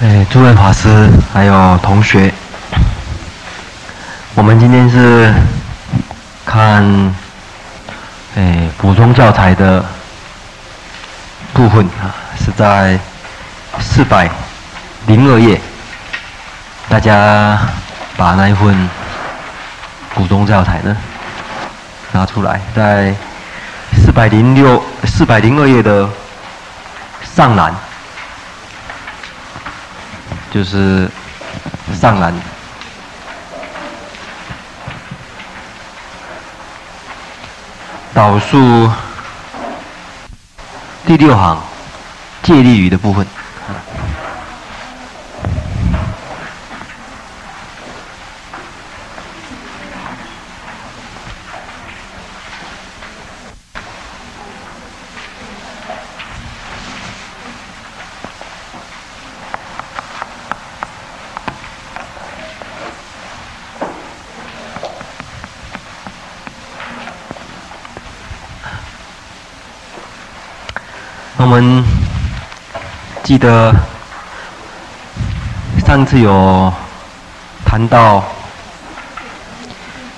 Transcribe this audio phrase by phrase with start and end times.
[0.00, 2.32] 哎，诸位法师还有同学，
[4.36, 5.34] 我们今天是
[6.44, 6.84] 看
[8.36, 9.84] 哎补充教材的
[11.52, 12.96] 部分啊，是在
[13.80, 14.30] 四百
[15.08, 15.60] 零二页，
[16.88, 17.58] 大家
[18.16, 18.88] 把那一份
[20.14, 20.96] 补充教材呢
[22.12, 23.12] 拿出来，在
[23.96, 26.08] 四百零六、四百零二页的
[27.34, 27.74] 上栏。
[30.50, 31.08] 就是
[32.00, 32.34] 上栏
[38.14, 38.90] 导数
[41.06, 41.62] 第六行
[42.42, 43.26] 借力于的部分。
[71.40, 71.84] 我们
[73.28, 73.74] 记得
[75.86, 76.72] 上次有
[77.62, 78.24] 谈到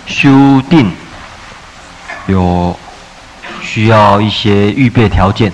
[0.07, 0.95] 修订
[2.29, 2.79] 有
[3.61, 5.53] 需要一些预备条件，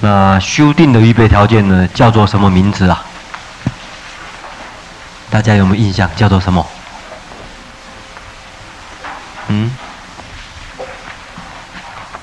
[0.00, 3.02] 那修订的预备条件呢，叫做什么名字啊？
[5.30, 6.10] 大家有没有印象？
[6.14, 6.66] 叫做什么？
[9.48, 9.74] 嗯？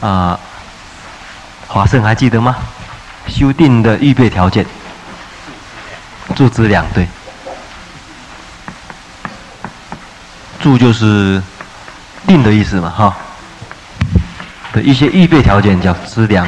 [0.01, 0.39] 啊？
[1.67, 2.55] 华盛还记得吗？
[3.27, 4.65] 修订的预备条件，
[6.35, 7.07] 注资两对，
[10.59, 11.41] 注就是
[12.27, 13.15] 定的意思嘛，哈。
[14.73, 16.47] 的一些预备条件叫资粮。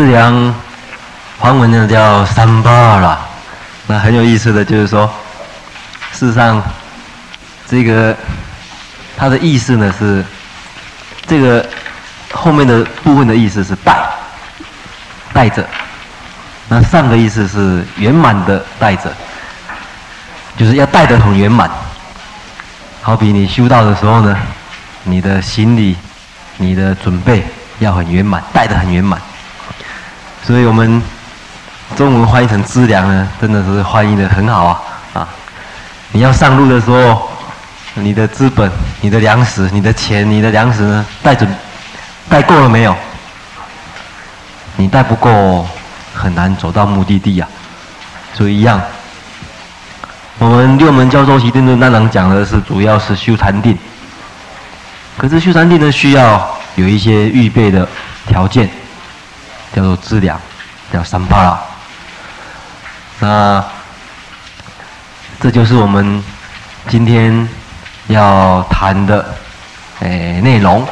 [0.00, 0.54] 资粮，
[1.38, 3.20] 梵文呢叫三巴啦。
[3.86, 5.06] 那很有意思的就是说，
[6.10, 6.62] 事实上，
[7.68, 8.16] 这个
[9.14, 10.24] 它的意思呢是，
[11.26, 11.68] 这个
[12.32, 13.94] 后面的部分的意思是带，
[15.34, 15.62] 带着。
[16.70, 19.12] 那上的意思是圆满的带着，
[20.56, 21.70] 就是要带得很圆满。
[23.02, 24.34] 好比你修道的时候呢，
[25.04, 25.94] 你的行李、
[26.56, 27.44] 你的准备
[27.80, 29.20] 要很圆满，带得很圆满。
[30.50, 31.00] 所以我们
[31.94, 34.82] 中文翻译成资粮呢，真的是翻译的很好啊！
[35.14, 35.28] 啊，
[36.10, 37.30] 你要上路的时候，
[37.94, 38.68] 你的资本、
[39.00, 41.48] 你的粮食、你的钱、你的粮食呢，带准
[42.28, 42.96] 带够了没有？
[44.74, 45.64] 你带不够，
[46.12, 48.34] 很难走到目的地呀、啊。
[48.34, 48.82] 所以一样，
[50.38, 53.78] 我们六门教授习定论当然讲的是主要是修禅定，
[55.16, 57.86] 可是修禅定呢，需要有一些预备的
[58.26, 58.68] 条件。
[59.74, 60.40] 叫做资粮，
[60.92, 61.60] 叫三巴拉。
[63.20, 63.64] 那
[65.40, 66.22] 这就是我们
[66.88, 67.48] 今天
[68.08, 69.34] 要谈的
[70.00, 70.86] 诶内容。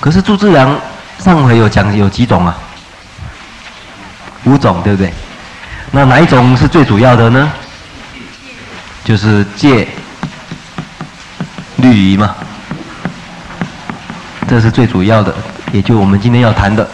[0.00, 0.78] 可是住资粮
[1.18, 2.56] 上回有讲有几种啊？
[4.44, 5.12] 五种，对不对？
[5.92, 7.52] 那哪一种是最主要的呢？
[9.04, 9.86] 就是戒
[11.76, 12.34] 律仪嘛。
[14.48, 15.34] 这是最主要的，
[15.72, 16.88] 也就我们今天要谈的。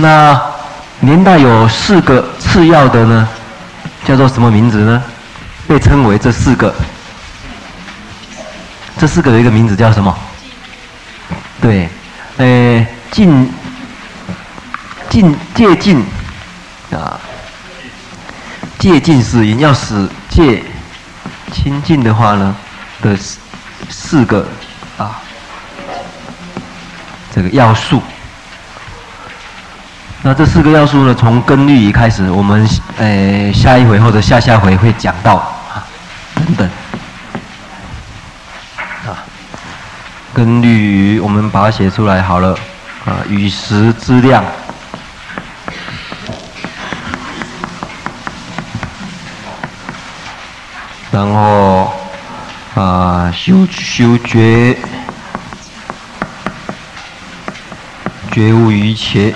[0.00, 0.40] 那
[1.00, 3.28] 年代有四个次要的呢，
[4.04, 5.02] 叫做什么名字呢？
[5.66, 6.72] 被称为这四个，
[8.96, 10.16] 这四个的一个名字叫什么？
[11.60, 11.88] 对，
[12.36, 13.50] 诶，净
[15.10, 16.04] 净戒净
[16.92, 17.18] 啊，
[18.78, 20.62] 戒净是要使戒
[21.52, 22.56] 亲近的话呢
[23.02, 23.38] 的四
[23.90, 24.46] 四个
[24.96, 25.20] 啊，
[27.34, 28.00] 这个要素。
[30.20, 32.68] 那这四个要素呢，从根律仪开始，我们
[32.98, 35.86] 诶、呃、下一回或者下下回会讲到啊，
[36.34, 36.68] 等等
[39.06, 39.14] 啊，
[40.34, 42.58] 根律仪我们把它写出来好了
[43.06, 44.44] 啊，与时资粮，
[51.12, 51.94] 然后
[52.74, 54.76] 啊修修觉
[58.32, 59.32] 觉悟于一切。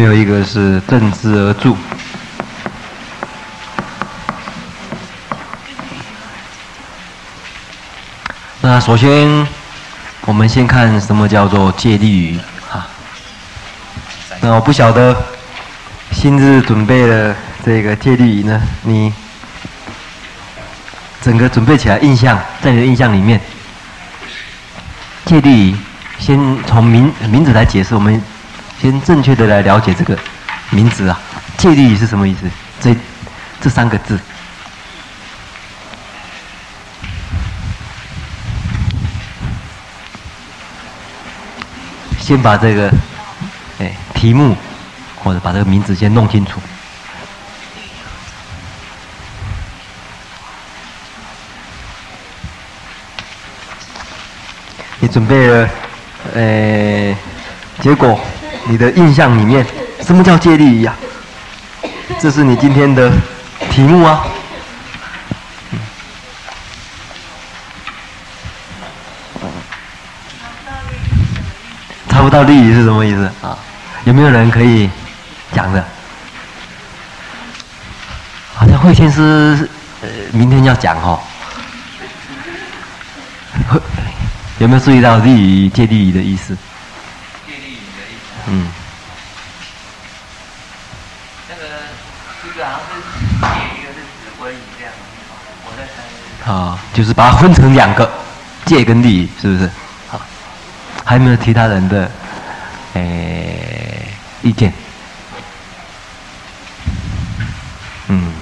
[0.00, 1.76] 最后一个是正知而住，
[8.62, 9.46] 那首先，
[10.22, 12.86] 我们先看什么叫做戒律仪哈？
[14.40, 15.14] 那我不晓得，
[16.12, 19.12] 新日准备了这个戒律仪呢，你
[21.20, 23.38] 整个准备起来印象，在你的印象里面，
[25.26, 25.76] 戒律仪，
[26.18, 28.22] 先从名名字来解释，我们
[28.80, 30.18] 先正确的来了解这个
[30.70, 31.20] 名字啊，
[31.58, 32.50] 戒律是什么意思？
[32.80, 32.96] 这
[33.60, 34.18] 这三个字。
[42.18, 42.90] 先把这个，
[43.80, 44.56] 哎，题目
[45.16, 46.58] 或者把这个名字先弄清楚。
[55.00, 55.68] 你准备了，
[56.34, 57.16] 哎，
[57.80, 58.18] 结果
[58.66, 59.66] 你的印象里面，
[60.02, 60.94] 什么叫借力仪呀？
[62.20, 63.10] 这是你今天的
[63.70, 64.24] 题目啊。
[72.08, 73.56] 查不到利益是什么意思啊？
[74.04, 74.90] 有没有人可以
[75.52, 75.84] 讲的？
[78.54, 79.68] 好像慧天师
[80.02, 81.18] 呃，明天要讲哦。
[84.58, 86.54] 有没有注意到利益，借力仪的意思？
[88.48, 88.68] 嗯。
[91.48, 91.62] 那个
[92.42, 93.02] 这个好像是
[93.40, 94.92] 戒，一个是指挥这样。
[95.64, 96.50] 我在猜。
[96.50, 98.10] 啊，就是把它分成两个，
[98.64, 99.70] 借跟利，是不是？
[100.08, 100.20] 好
[101.04, 102.10] 还有没有其他人的，
[102.94, 104.08] 诶、欸、
[104.42, 104.72] 意见？
[108.08, 108.32] 嗯，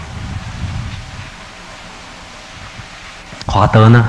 [3.46, 4.08] 华德呢？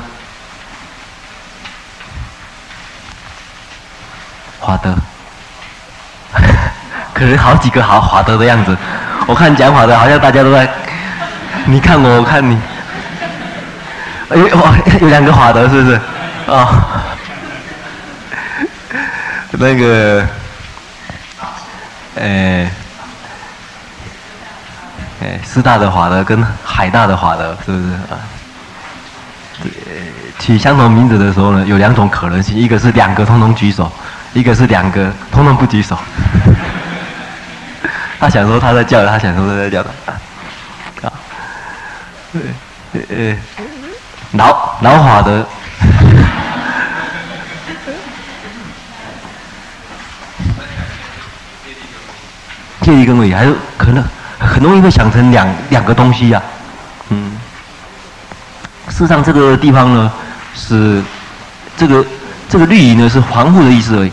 [4.60, 4.96] 华德，
[7.20, 8.76] 可能好几个好华德的样子。
[9.28, 10.66] 我看讲华德，好像大家都在，
[11.66, 12.58] 你看我，我看你。
[14.30, 15.96] 哎，哇，有两个华德，是不是？
[15.96, 16.02] 啊、
[16.48, 16.68] 哦。
[19.52, 20.26] 那个，
[22.16, 22.72] 哎，
[25.22, 28.16] 哎，师大的华德跟海大的华德是不是啊？
[30.40, 33.92] 取相同名字的时候呢，有两种可能性：一个是两个通通举手，
[34.32, 35.98] 一个是两个通通不举手。
[38.20, 41.14] 他想说他在叫，他想说他在叫的啊。
[42.34, 43.38] 呃呃，
[44.34, 45.46] 老老华德。
[52.82, 54.04] 戒律跟律仪还有可能
[54.40, 57.38] 很容易会想成两两个东西呀、啊，嗯，
[58.90, 60.12] 事实上这个地方呢
[60.56, 61.04] 是
[61.78, 62.06] 这个
[62.50, 64.12] 这个律仪呢是防护的意思而已。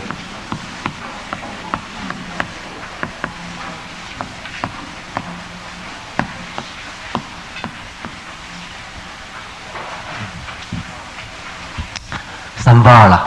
[12.87, 13.21] 三巴拉，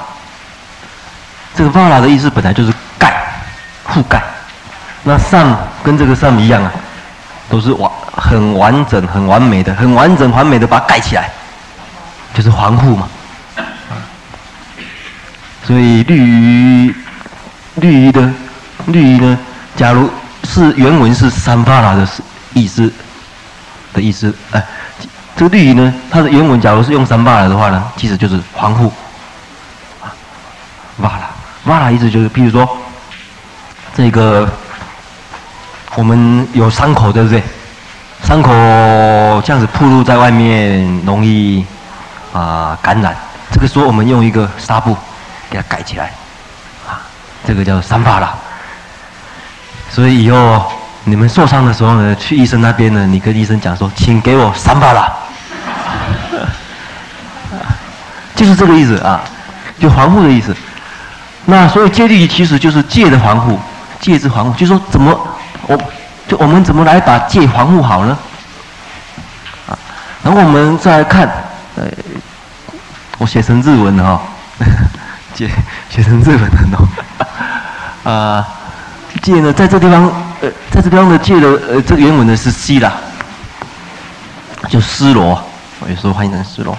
[1.55, 3.13] 这个巴拉的意思本来就是盖，
[3.87, 4.23] 覆盖。
[5.03, 6.73] 那上跟这个上一样啊，
[7.51, 11.31] 都是完很完整、很完美的、很完整、完美的把它盖起来，
[12.33, 13.07] 就是防护嘛。
[15.63, 16.97] 所以绿鱼、
[17.75, 18.33] 绿鱼的
[18.87, 19.39] 绿鱼呢，
[19.77, 20.11] 假如
[20.45, 22.09] 是原文是三巴拉的
[22.55, 22.91] 意思
[23.93, 24.65] 的意思，哎，
[25.37, 28.91] 这个绿鱼呢，它的原文假如是用三巴拉的话呢，其实就是防护。
[31.01, 31.31] 巴拉
[31.65, 32.69] 巴拉意思就是，譬如说
[33.97, 34.49] 这个。
[35.97, 37.43] 我们有伤口，对不对？
[38.23, 38.53] 伤口
[39.45, 41.67] 这样子暴露在外面，容易
[42.33, 43.15] 啊、感染。
[43.51, 44.97] 这个时候，我们用一个纱布
[45.51, 46.13] 给它盖起来，
[46.89, 47.03] 啊，
[47.45, 48.33] 这个叫三巴拉。
[49.91, 50.71] 所以以后
[51.03, 55.13] 你们受伤的时候呢，去医生那边呢，你跟医生讲说，请给我三巴拉，
[58.37, 59.21] 就是这个意思啊，
[59.81, 60.55] 就防护的意思。
[61.47, 63.59] 那所以戒律其实就是戒的防护，
[64.01, 65.29] 戒之防护，就说怎么。
[65.67, 65.77] 我
[66.27, 68.19] 就我们怎么来把戒防护好呢？
[69.69, 69.79] 啊，
[70.23, 71.29] 然后我们再来看，
[71.77, 71.85] 呃，
[73.19, 74.23] 我写成日文了哈，
[75.35, 75.49] 戒
[75.89, 76.89] 写成日文了哦，
[78.11, 78.49] 啊，
[79.23, 82.93] 戒呢，在这地方，呃，在这地方的戒的，呃，这个原文呢是西啦，
[84.69, 85.41] 就尸罗，
[85.81, 86.77] 我有时候翻译成尸罗，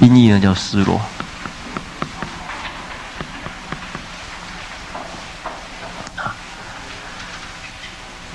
[0.00, 1.00] 音译呢叫尸罗。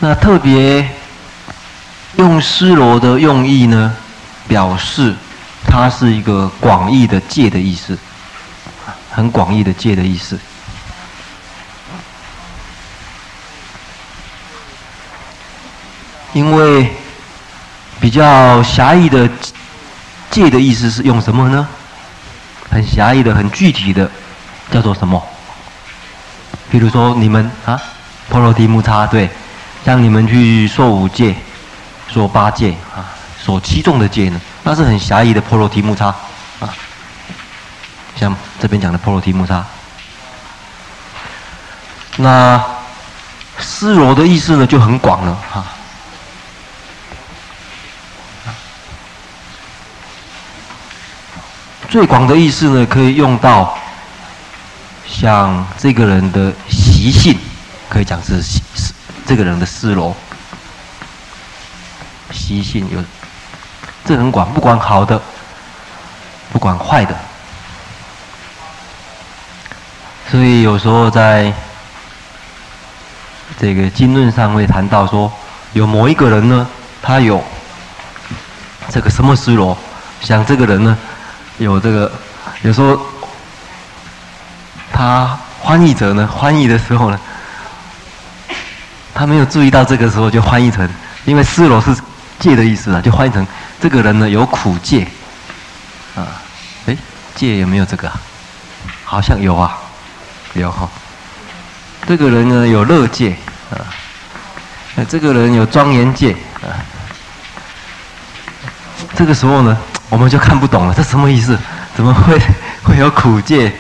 [0.08, 0.88] 那特别
[2.18, 3.92] 用尸罗的用意呢，
[4.48, 5.16] 表示
[5.68, 7.98] 它是一个广义的戒的意思，
[9.10, 10.40] 很广义的戒的意思。
[16.34, 16.94] 因为
[18.00, 19.28] 比较狭义的
[20.30, 21.68] 戒的意思是用什么呢？
[22.70, 24.08] 很狭义的、很具体的，
[24.70, 25.20] 叫做什么？
[26.70, 27.82] 比如说你们啊，
[28.30, 29.28] 婆罗提木叉，对，
[29.86, 31.36] 像你们去说五戒、
[32.12, 33.06] 说八戒啊、
[33.40, 36.08] 说七众的戒呢，那是很狭义的波罗提木叉
[36.60, 36.74] 啊。
[38.16, 39.64] 像这边讲的波罗提木叉，
[42.18, 42.60] 那
[43.60, 45.64] 思罗的意思呢就很广了哈。
[51.88, 53.78] 最广的意思呢，可以用到
[55.08, 57.38] 像这个人的习性，
[57.88, 58.60] 可以讲是是
[59.26, 60.16] 这个人的思罗
[62.32, 63.04] 习性有，
[64.06, 65.22] 这很广，不管好的，
[66.52, 67.16] 不管坏的。
[70.30, 71.54] 所以有时候在
[73.60, 75.32] 这个经论上会谈到说，
[75.74, 76.68] 有某一个人呢，
[77.02, 77.44] 他有
[78.90, 79.78] 这个什么思罗，
[80.22, 80.98] 像这个人呢。
[81.58, 82.12] 有这个，
[82.64, 83.00] 有时候
[84.92, 87.18] 他翻译者呢，翻译的时候呢，
[89.16, 90.88] 他没有注意到这个时候就翻译成，
[91.24, 91.96] 因为尸罗是
[92.38, 93.48] 戒的意思啊，就翻译成
[93.82, 95.08] 这个人呢有苦戒，
[96.16, 96.28] 啊，
[96.86, 96.96] 哎，
[97.34, 98.12] 戒有没有这个？
[99.06, 99.76] 好像有啊，
[100.54, 100.88] 有哈。
[102.06, 103.36] 这个人呢有乐戒
[103.72, 103.82] 啊，
[104.96, 106.76] 那这个人有庄严戒啊，
[109.16, 109.76] 这个时候呢。
[110.08, 111.58] 我们就看不懂了，这什么意思？
[111.96, 112.40] 怎么会
[112.84, 113.74] 会有苦戒、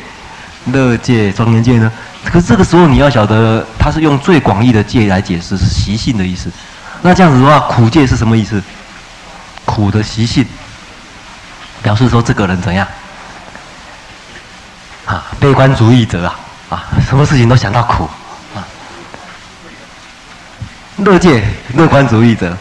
[0.73, 1.89] 乐戒、庄严戒呢？
[2.25, 6.51] 可是这个时候你要晓得，他是用最广义的戒来解释，是习性的意思。
[7.01, 8.61] 那这样子的话，苦戒是什么意思？
[9.63, 10.45] 苦的习性，
[11.81, 12.85] 表示说这个人怎样？
[15.05, 16.39] 啊，悲观主义者啊，
[16.69, 18.09] 啊，什么事情都想到苦
[18.55, 18.65] 啊。
[20.97, 21.43] 乐戒，
[21.75, 22.57] 乐观主义者。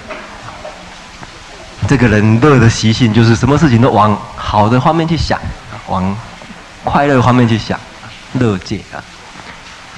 [1.88, 5.40] 这个人乐的习性就是什么事情都往好的方面去想，
[5.87, 6.16] 往
[6.83, 7.78] 快乐方面去想，
[8.35, 9.02] 乐戒啊。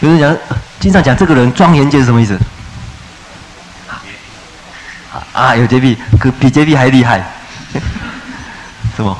[0.00, 0.36] 有人讲，
[0.78, 2.38] 经常讲这个人庄严戒是什么意思？
[5.32, 7.24] 啊，有洁癖，可比洁癖还厉害。
[8.96, 9.16] 什么？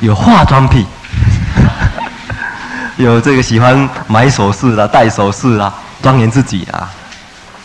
[0.00, 0.86] 有化妆癖，
[2.96, 5.72] 有这个喜欢买首饰啦、戴首饰啦，
[6.02, 6.88] 庄严自己啊，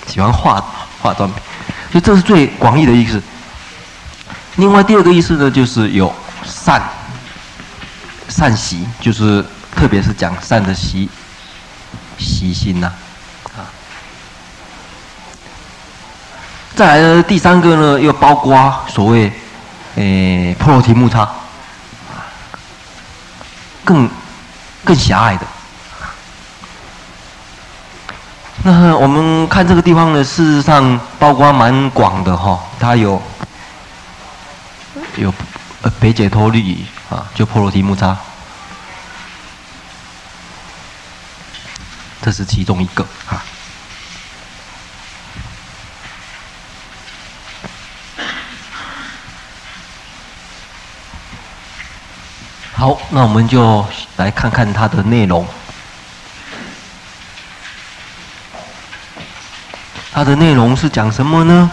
[0.06, 0.64] 喜欢化
[1.02, 1.42] 化妆品，
[1.92, 3.22] 所以这是最广义的意思。
[4.58, 6.82] 另外第二个意思呢，就是有善
[8.28, 9.44] 善习，就是
[9.76, 11.10] 特别是讲善的习
[12.18, 12.92] 习性呐，
[13.56, 13.66] 啊。
[16.76, 19.32] 再来呢，第三个呢，又包括所谓
[19.96, 21.30] 诶破罗提木叉，
[23.84, 24.10] 更
[24.84, 25.46] 更狭隘的。
[28.64, 33.22] 那我们看这个地方呢，事实上包括蛮广的哈，它有。
[35.18, 35.34] 有
[35.82, 36.78] 呃，北解脱律
[37.10, 38.18] 啊，就破罗提木叉，
[42.26, 43.46] 这是其中一个啊。
[52.74, 53.86] 好，那我们就
[54.18, 55.46] 来看看它的内容。
[60.12, 61.70] 它的内容是讲什么呢？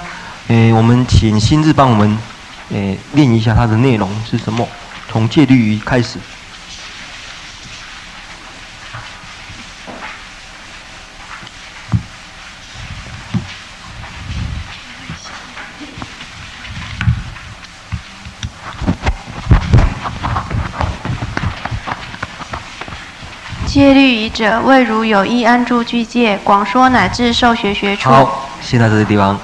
[0.49, 2.18] 诶，我们请心日帮我们。
[2.68, 4.68] 诶，念一下它的内容是什么？
[5.11, 6.18] 从戒律开始。
[23.66, 28.08] 戒律仪者，未如有意安住具戒，广说乃至受学学处。
[28.08, 29.38] 好，现在这个地方。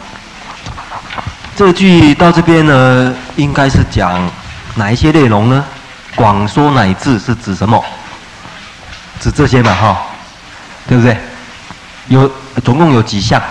[1.57, 4.30] 这个句到这边呢，应该是讲
[4.76, 5.64] 哪一些内容呢？
[6.14, 7.85] 广说乃至是指什么？
[9.21, 9.99] 指这些嘛，哈，
[10.88, 11.16] 对不对？
[12.07, 12.30] 有
[12.64, 13.42] 总共有几项？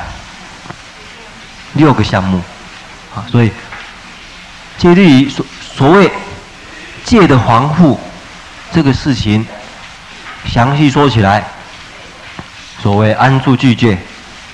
[1.74, 2.42] 六个项目，
[3.14, 3.52] 啊，所以
[4.78, 6.12] 戒律所所谓
[7.04, 8.00] 戒的防护
[8.72, 9.46] 这个事情，
[10.52, 11.46] 详细说起来，
[12.82, 13.98] 所谓安住具戒，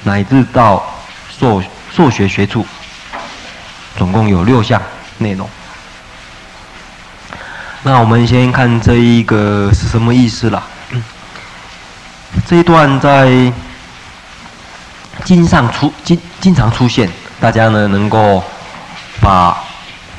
[0.03, 0.83] 乃至到
[1.39, 1.61] 受
[1.95, 2.65] 受学学处。
[3.95, 4.81] 总共有六项
[5.19, 5.47] 内容。
[7.83, 10.63] 那我们先看这一个是什么意思了。
[12.47, 13.53] 这一段在
[15.23, 17.07] 经上出经经常出现，
[17.39, 18.43] 大家呢能够
[19.21, 19.55] 把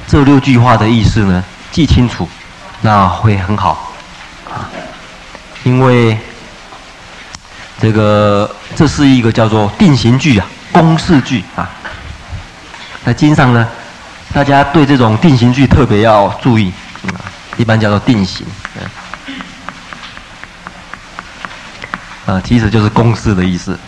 [0.07, 2.29] 这六句话的意思呢记清楚，
[2.81, 3.84] 那会很好。
[5.65, 6.17] 因为
[7.81, 11.69] 这个这是一个叫做定型句啊，公式句啊。
[13.05, 13.69] 在经上呢，
[14.33, 16.73] 大家对这种定型句特别要注意，
[17.57, 18.47] 一般叫做定型，
[22.27, 23.79] 啊，其实就是公式的意思。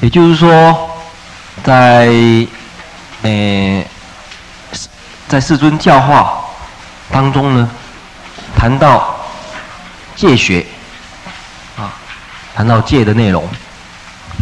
[0.00, 0.90] 也就是说，
[1.64, 2.06] 在
[3.22, 3.86] 诶，
[5.28, 6.40] 在世尊教化
[7.10, 7.68] 当中呢，
[8.56, 9.16] 谈到
[10.14, 10.64] 戒学，
[11.76, 11.92] 啊，
[12.54, 13.48] 谈到戒的内容。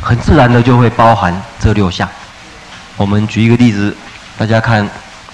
[0.03, 2.07] 很自然的就会包含这六项。
[2.97, 3.97] 我们举一个例子，
[4.37, 4.85] 大家看《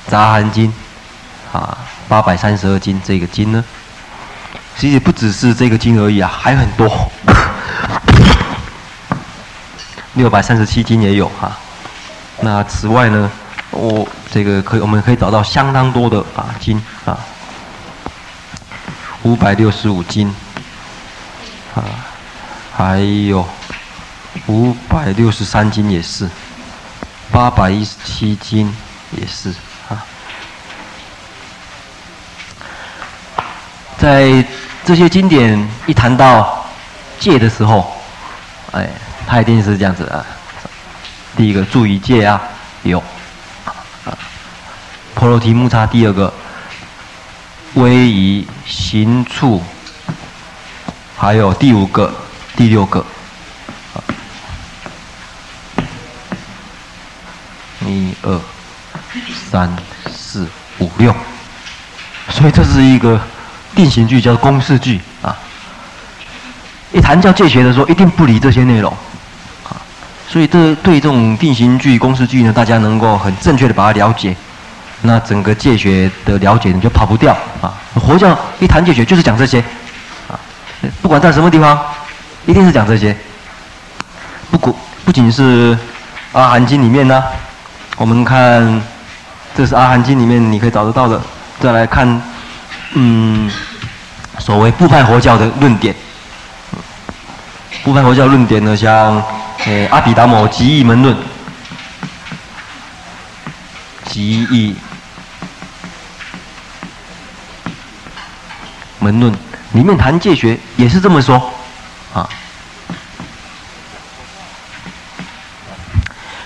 [0.06, 0.72] 杂含经》
[1.58, 1.76] 啊，
[2.08, 3.64] 八百三十二经这个经呢，
[4.76, 7.10] 其实不只是这个经而已啊，还很多。
[10.14, 11.50] 六百三十七经也有哈、
[12.40, 13.30] 那此外呢，
[13.70, 17.18] 我这个可以，我们可以找到相当多的啊经啊，
[19.22, 20.28] 五百六十五经
[21.74, 21.84] 啊，
[22.76, 23.46] 还有。
[24.46, 26.28] 五百六十三经也是，
[27.32, 28.72] 八百一十七经
[29.10, 29.52] 也是
[29.88, 30.06] 啊。
[33.98, 34.44] 在
[34.84, 36.64] 这些经典一谈到
[37.18, 37.92] 戒的时候，
[38.70, 38.88] 哎，
[39.26, 40.24] 他一定是这样子啊。
[41.36, 42.40] 第一个注意戒啊，
[42.84, 43.02] 有
[44.04, 44.16] 啊。
[45.14, 46.32] 婆罗提木叉第二个，
[47.74, 49.62] 威仪行处，
[51.16, 52.12] 还有第五个、
[52.56, 53.00] 第六个。
[53.00, 54.02] 啊
[57.86, 58.40] 一二
[59.50, 59.74] 三
[60.12, 60.46] 四
[60.78, 61.12] 五六，
[62.28, 63.20] 所以这是一个
[63.74, 65.36] 定型句，叫公式句啊。
[66.92, 68.96] 一谈教戒学的时候，一定不离这些内容。
[70.30, 74.36] 所以这对这种定型句、公式句呢，大家能够很正确的把它了解，
[75.02, 77.74] 那整个戒学的了解你就跑不掉啊。
[77.96, 79.58] 佛教一谈戒学就是讲这些
[80.28, 80.38] 啊，
[81.02, 81.76] 不管在什么地方，
[82.46, 83.16] 一定是讲这些。
[84.52, 84.72] 不过
[85.04, 85.74] 不仅是
[86.30, 87.20] 《阿含经》里面呢。
[87.96, 88.82] 我们看，
[89.56, 91.20] 这是《阿含经》里面你可以找得到的。
[91.58, 92.22] 再来看，
[92.94, 93.50] 嗯，
[94.38, 95.92] 所谓部派佛教的论点。
[97.82, 99.22] 部派佛教论点呢，像
[99.64, 101.14] 诶《阿毗达摩集异门论》、
[104.06, 104.74] 集异
[108.98, 109.32] 门论
[109.72, 111.52] 里面谈戒学也是这么说，
[112.14, 112.28] 啊。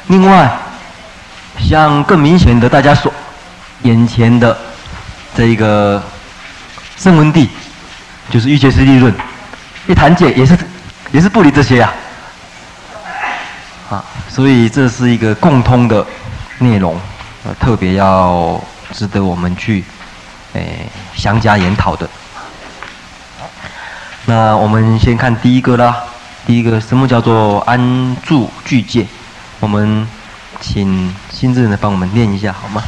[0.09, 0.61] 另外。
[1.67, 3.13] 像更明显的，大家所
[3.85, 4.57] 眼前的
[5.35, 6.03] 这一个
[6.99, 7.49] 圣文地，
[8.29, 9.13] 就是瑜伽师地论，
[9.87, 10.59] 一谈戒也是
[11.11, 11.91] 也是不离这些呀，
[14.35, 16.05] 所以这是一个共通的
[16.59, 16.99] 内容，
[17.45, 18.61] 呃，特别要
[18.93, 19.85] 值得我们去
[20.55, 22.11] 诶详加研讨的。
[24.27, 25.97] 那我们先看第一个啦，
[26.45, 29.07] 第一个什么叫做安住具戒？
[29.61, 30.05] 我们。
[30.61, 32.83] 请心智来帮我们念一下好吗？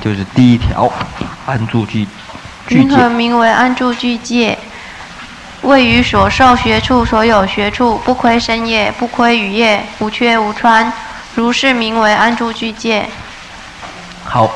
[0.00, 0.92] 就是第一条，
[1.46, 2.10] 安住具戒。
[2.68, 4.56] 云何名为安住具戒？
[5.62, 10.92] 位于所受学处所有学处，不亏身业，不亏语业，无缺无穿，
[11.34, 13.08] 如是名为安住具戒。
[14.24, 14.50] 好。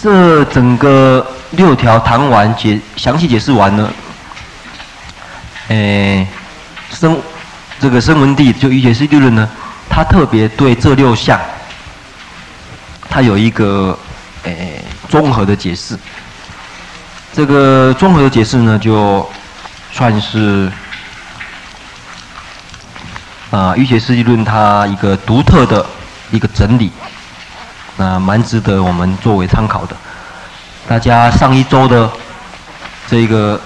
[0.00, 1.26] 这整个。
[1.52, 3.90] 六条谈完解详细解释完了，
[5.68, 6.26] 诶，
[6.90, 7.18] 声
[7.80, 9.48] 这个声闻地就瑜伽师地论呢，
[9.88, 11.40] 他特别对这六项，
[13.08, 13.98] 他有一个
[14.48, 15.98] 诶综合的解释。
[17.32, 19.28] 这个综合的解释呢，就
[19.92, 20.70] 算是
[23.50, 25.84] 啊瑜伽师地论它一个独特的
[26.30, 26.90] 一个整理，
[27.96, 29.96] 啊，蛮值得我们作为参考的。
[30.88, 32.10] 大家上一周的
[33.06, 33.60] 这个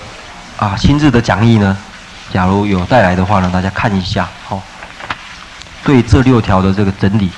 [0.56, 1.76] 啊亲自的讲义呢，
[2.32, 4.60] 假如有带来的话呢，大家看一下，好，
[5.84, 7.30] 对这六条的这个整理，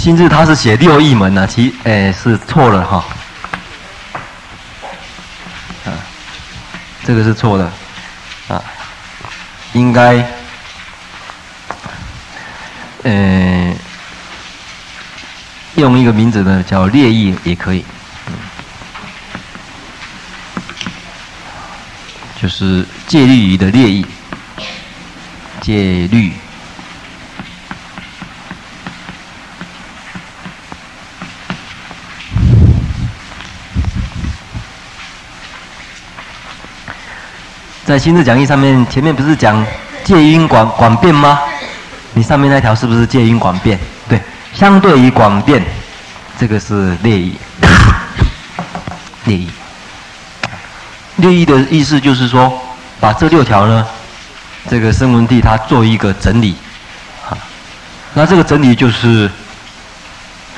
[0.00, 3.04] 亲自他是写六义门呢，其诶是错了哈，
[5.84, 5.92] 啊，
[7.04, 7.70] 这个是错的，
[8.48, 8.64] 啊，
[9.74, 10.26] 应该，
[13.02, 13.76] 嗯。
[15.76, 17.84] 用一个名字呢，叫列义也可以，
[18.26, 18.34] 嗯，
[22.40, 24.04] 就是戒律仪的列义，
[25.60, 26.32] 戒律。
[37.90, 39.66] 在心智讲义上面，前面不是讲
[40.04, 41.40] 戒因广广变吗？
[42.14, 43.76] 你上面那条是不是戒因广变？
[44.08, 44.20] 对。
[44.54, 45.60] 相对于广变，
[46.38, 47.36] 这个是列义。
[49.26, 49.50] 列义，
[51.16, 52.52] 列义的意思就是说，
[53.00, 53.84] 把这六条呢，
[54.68, 56.54] 这个声闻地他做一个整理，
[57.28, 57.36] 啊，
[58.14, 59.28] 那这个整理就是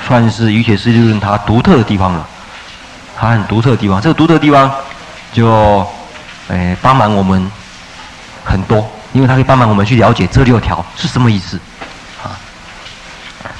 [0.07, 2.27] 算是瑜伽师地论它独特的地方了，
[3.17, 3.99] 它很独特的地方。
[3.99, 4.71] 这个独特的地方
[5.33, 5.87] 就，
[6.49, 7.51] 哎，帮忙我们
[8.43, 11.59] 很多，因为他可以帮忙我们去了解这六条是什么意思，
[12.23, 12.35] 啊，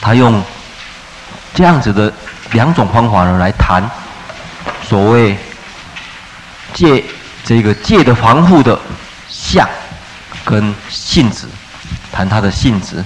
[0.01, 0.43] 他用
[1.53, 2.11] 这样子的
[2.51, 3.83] 两种方法呢来谈。
[4.87, 5.37] 所谓
[6.73, 7.03] 戒，
[7.45, 8.77] 这个戒的防护的
[9.29, 9.67] 相
[10.43, 11.47] 跟性质，
[12.11, 13.03] 谈它的性质。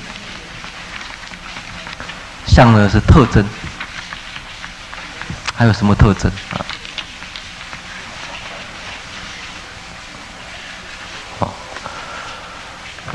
[2.48, 3.46] 相呢是特征，
[5.56, 6.66] 还有什么特征啊？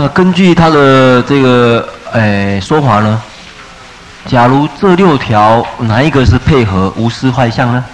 [0.03, 3.23] 那根据他的这个诶说法呢，
[4.27, 7.85] 假如这六条哪一个是配合无私坏相呢？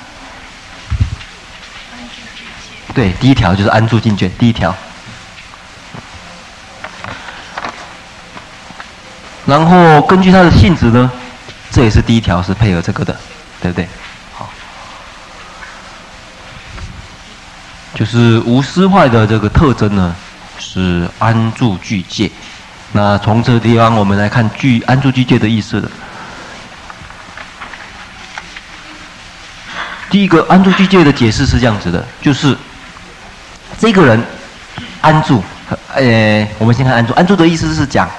[2.95, 4.75] 对，第一条就是安住境界，第一条。
[9.45, 11.11] 然后根据它的性质呢，
[11.71, 13.15] 这也是第一条是配合这个的，
[13.61, 13.87] 对不对？
[14.33, 14.49] 好，
[17.95, 20.17] 就是无私坏的这个特征呢，
[20.59, 22.31] 是安住具戒。
[22.93, 25.91] 那从这个地方我们来看具安住具戒的意思。
[30.11, 32.57] 第一个安住具戒的解释是这样子的，就是。
[33.81, 34.21] 这个人
[35.03, 35.41] 安住，
[35.95, 37.13] 呃，我们先看安住。
[37.13, 38.11] 安住的意思是讲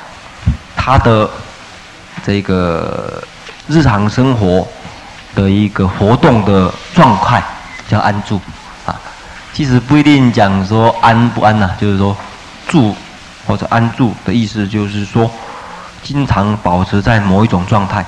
[0.73, 1.29] 他的
[2.23, 3.21] 这个
[3.67, 4.65] 日常生活
[5.35, 7.43] 的一个活动的状态
[7.89, 8.39] 叫安住
[8.85, 8.95] 啊。
[9.51, 12.15] 其实不一定讲说安不安呐、就是说
[12.69, 12.95] 住
[13.45, 15.29] 或者安住的意思，就是说
[16.01, 18.05] 经常保持在某一种状态。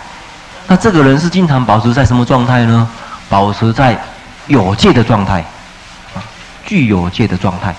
[0.68, 2.90] 那这个人是经常保持在什么状态呢？
[3.28, 4.02] 保持在
[4.48, 5.44] 有界的状态。
[6.64, 7.76] 具有界的状态，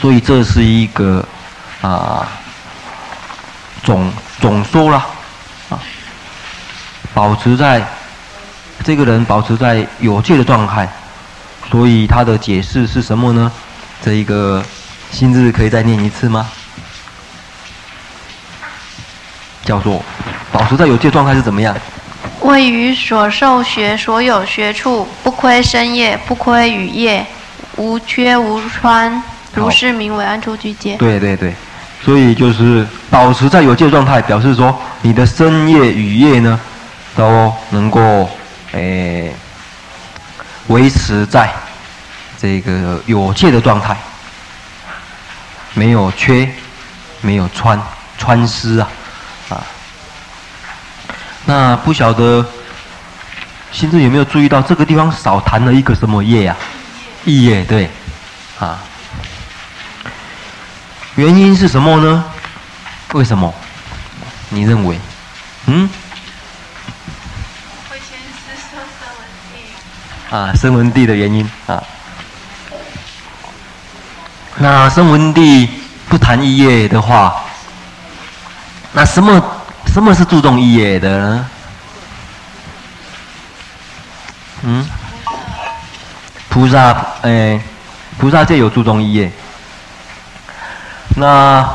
[0.00, 1.22] 所以这是一个
[1.82, 2.26] 啊
[3.82, 4.96] 总总说了
[5.68, 5.78] 啊，
[7.12, 7.86] 保持在
[8.82, 10.88] 这个人保持在有界的状态，
[11.70, 13.52] 所以他的解释是什么呢？
[14.02, 14.62] 这一个
[15.10, 16.48] 新字可以再念一次吗？
[19.64, 20.00] 叫做
[20.52, 21.74] 保持在有界状态是怎么样？
[22.42, 27.26] 位于所受学所有学处，不亏身业，不亏语业，
[27.76, 29.20] 无缺无穿，
[29.54, 30.96] 如是名为安住具戒。
[30.96, 31.52] 对对对，
[32.04, 36.60] 所以就是保持在有界状态，表示说你的身业语业呢，
[37.16, 38.30] 都能够
[38.72, 39.36] 诶、欸、
[40.68, 41.52] 维持在
[42.40, 43.96] 这个有戒的状态，
[45.74, 46.48] 没有缺，
[47.20, 47.80] 没有穿
[48.18, 48.88] 穿失啊。
[49.48, 49.62] 啊
[51.46, 52.44] 那不晓得，
[53.72, 56.56] 心中有没有注意到这个地方少谈了一个什么业呀？
[57.24, 57.88] 意业对，
[58.58, 58.78] 啊，
[61.14, 62.24] 原因是什么呢？
[63.12, 63.52] 为什么？
[64.50, 64.98] 你认为？
[65.66, 65.88] 嗯？
[67.88, 70.36] 会先是说声闻地。
[70.36, 71.82] 啊，声闻地的原因啊。
[74.58, 75.68] 那声闻地
[76.08, 77.42] 不谈意业的话，
[78.92, 79.42] 那什么？
[79.92, 81.50] 什么是注重意业的呢？
[84.62, 84.86] 嗯，
[86.50, 87.58] 菩萨，哎，
[88.18, 89.32] 菩萨界有注重意业。
[91.16, 91.66] 那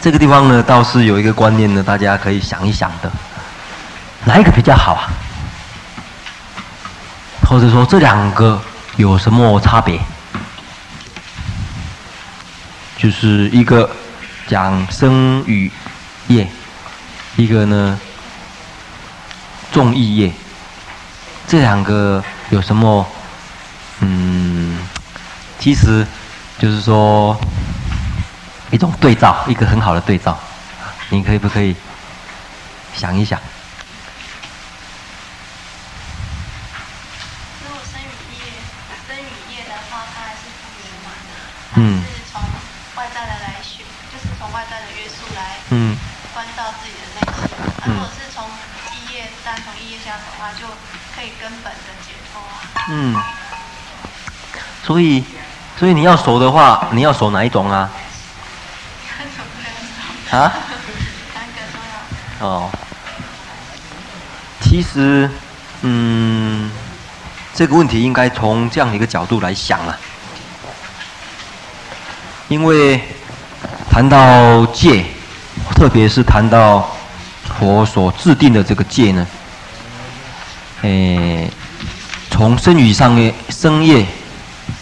[0.00, 3.10] 这个地方呢，倒是有一个观念呢，大家可以想一想的，
[4.24, 5.08] 哪一个比较好啊？
[7.46, 8.58] 或者说这两个
[8.96, 10.00] 有什么差别？
[12.98, 13.88] 就是一个
[14.46, 15.72] 讲声语。
[16.28, 16.46] 业，
[17.36, 17.98] 一个呢，
[19.72, 20.30] 重义业，
[21.46, 23.08] 这两个有什么？
[24.00, 24.78] 嗯，
[25.58, 26.06] 其实
[26.58, 27.34] 就是说
[28.70, 30.38] 一种对照，一个很好的对照，
[31.08, 31.74] 你可以不可以
[32.94, 33.40] 想一想？
[37.64, 38.52] 如果身语业，
[39.08, 41.30] 身语业的话，它还是不圆满的。
[41.76, 42.04] 嗯。
[42.04, 42.38] 是从
[42.96, 43.82] 外在的来学，
[44.12, 45.56] 就是从外在的约束来。
[45.70, 45.96] 嗯。
[50.56, 50.66] 就
[51.14, 52.58] 可以根本的解脱啊。
[52.88, 53.14] 嗯，
[54.98, 55.22] 所以，
[55.78, 57.88] 所以你要守的话，你要守哪一种啊？
[60.32, 60.52] 啊？
[62.40, 62.68] 哦。
[64.60, 65.30] 其实，
[65.82, 66.68] 嗯，
[67.54, 69.96] 这个问题应该从这样一个角度来想啊。
[72.48, 73.00] 因为
[73.88, 75.04] 谈到戒，
[75.76, 76.90] 特别是谈到
[77.56, 79.24] 佛所制定的这个戒呢，
[80.82, 81.48] 诶，
[82.32, 84.04] 从身语上的身业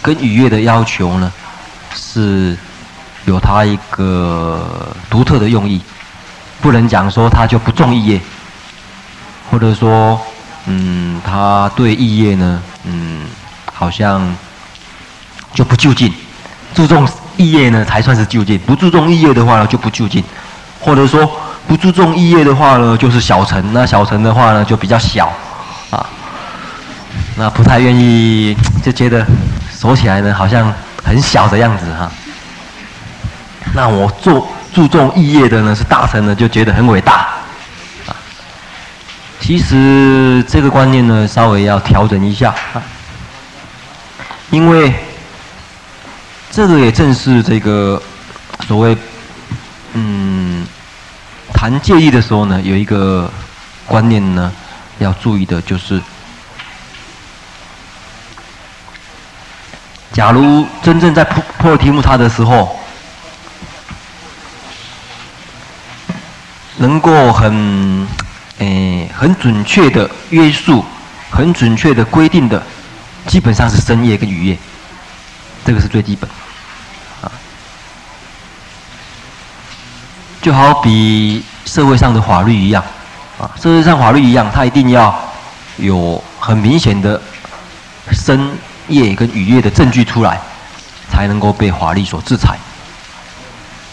[0.06, 1.32] 跟语业的要求呢，
[1.92, 2.56] 是
[3.24, 5.80] 有它一个独特的用意，
[6.60, 8.20] 不能讲说他就不重意业，
[9.50, 10.20] 或者说，
[10.66, 13.22] 嗯，他对意业呢，嗯，
[13.74, 14.32] 好像
[15.52, 16.14] 就不就近，
[16.72, 17.04] 注重
[17.36, 20.22] 意业呢才算是就近，不注重意业的话呢就不就近，
[20.80, 21.28] 或者说。
[21.68, 25.32] 不注重意业的话呢，就是小乘；那小乘的话呢，就比较小，
[27.36, 29.24] 那不太愿意，就觉得
[29.70, 30.72] 锁起来呢，好像
[31.04, 32.10] 很小的样子哈。
[33.74, 37.28] 那我做注重意业的呢，是大臣呢，就觉得很伟大，
[38.06, 38.16] 啊。
[39.38, 42.82] 其实这个观念呢，稍微要调整一下啊，
[44.50, 44.92] 因为
[46.50, 48.02] 这个也正是这个
[48.66, 48.96] 所谓，
[49.92, 50.66] 嗯。
[51.52, 53.30] 谈戒意的时候呢，有一个
[53.86, 54.52] 观念呢，
[54.98, 56.02] 要注意的就是，
[60.16, 62.74] 假如真正在破破题目它的时候，
[66.78, 68.08] 能够很
[68.56, 70.82] 诶、很准确的约束，
[71.30, 72.62] 很准确的规定的，
[73.26, 74.58] 基本上是深夜跟雨夜，
[75.66, 76.26] 这个是最基本
[77.20, 77.30] 啊。
[80.40, 82.82] 就好比社会上的法律一样，
[83.38, 85.14] 啊，社会上法律一样，它一定要
[85.76, 87.20] 有很明显的
[88.12, 88.56] 深
[88.88, 90.40] 业跟雨业的证据出来，
[91.10, 92.56] 才能够被法律所制裁。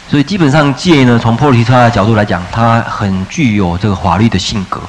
[0.09, 4.81] 所以基本上戒呢，从波罗提叉的角度来讲，它很具有这个法律的性格。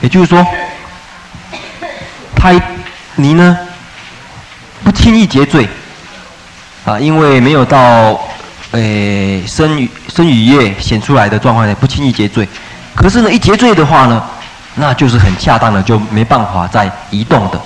[0.00, 0.46] 也就是说，
[2.36, 2.52] 他
[3.14, 3.58] 你呢
[4.84, 5.68] 不轻易结罪，
[6.84, 8.20] 啊，因为没有到。
[8.72, 12.46] 诶，身雨身雨业显出来的状况呢，不轻易结罪。
[12.94, 14.22] 可是呢，一结罪的话呢，
[14.74, 17.60] 那就是很恰当的，就没办法再移动的，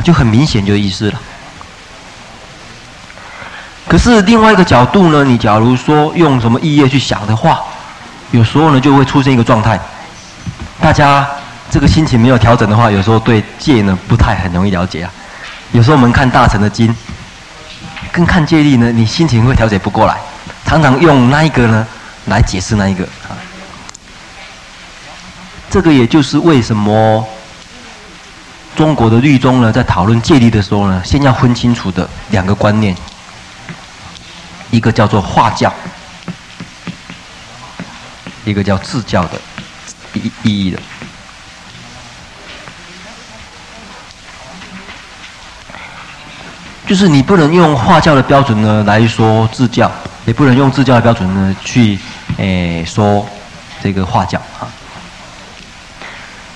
[0.00, 1.20] 就很明显就意思了。
[3.86, 7.60] 可是另外一个角度呢，你假如说用什么意业去想的话，
[8.30, 9.80] 有时候呢就会出现一个状态，
[10.80, 11.26] 大家
[11.70, 15.10] 这个心情没有调整的话，有时候对戒呢不太很容易了解啊。
[15.72, 16.94] 有时候我们看大乘的经。
[18.10, 20.16] 跟看戒律呢，你心情会调节不过来，
[20.64, 21.86] 常常用那一个呢
[22.26, 23.36] 来解释那一个啊。
[25.70, 27.24] 这个也就是为什么
[28.78, 32.94] 中国的律宗呢，在讨论戒律的时候呢，先要分清楚的两个观念，
[34.70, 35.74] 一个叫做化教，
[38.44, 39.40] 一个叫自教的
[40.12, 40.78] 意意义的。
[46.86, 49.90] 就是你不能用化教的标准呢来说自教，
[50.24, 51.98] 也不能用自教的标准呢去
[52.36, 53.28] 诶、说
[53.82, 54.70] 这个化教啊。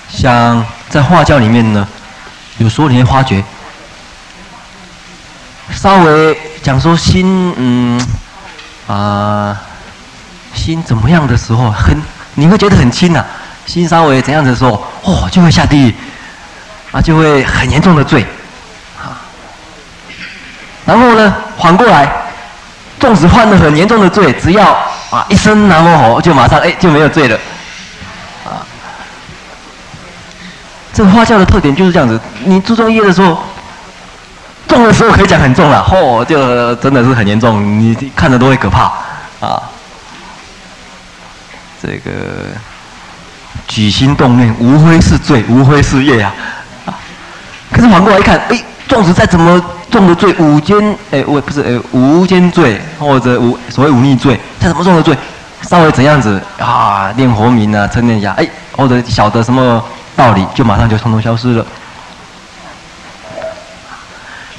[0.08, 1.88] 像在化教里面呢，
[2.58, 3.42] 有时候你会发觉，
[5.70, 8.08] 稍微讲说心嗯
[8.86, 9.58] 啊、
[10.54, 11.96] 心怎么样的时候，很
[12.34, 13.24] 你会觉得很轻、啊，
[13.66, 15.94] 心稍微怎样的时候，哦就会下地狱，
[16.90, 18.24] 啊就会很严重的罪。
[19.00, 19.16] 啊。
[20.84, 22.10] 然后呢，反过来，
[23.00, 24.76] 纵使犯了很严重的罪，只要
[25.10, 27.38] 啊一声南无吼，就马上哎就没有罪了，
[30.92, 32.20] 这个化教的特点就是这样子。
[32.44, 33.38] 你注重业的时候，
[34.68, 38.92] 重的时候可以讲很重了，嚯、哦，就真的是很严重，你看着都会可怕
[39.40, 39.62] 啊。
[41.83, 42.11] 这个
[43.66, 46.33] 举心动念，无非是罪，无非是业啊。
[47.70, 49.62] 可是反过来一看，哎，纵使再怎么。
[49.92, 55.14] 重的罪，五奸，哎，我不是，哎，无间罪或者无所谓忤逆罪，再怎么重的罪，
[55.68, 59.85] 稍微怎样子啊，念佛名啊，称念一下，哎，或者晓得什么
[60.16, 61.66] 道理，就马上就通通消失了。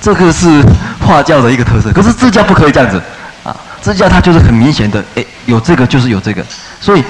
[0.02, 0.62] 这个是
[1.00, 3.02] 化教的一个特色，可是自教不可以这样子
[3.44, 6.44] 啊，自教它就是很明显的，哎，有这个就是有这个，
[6.82, 7.04] 所以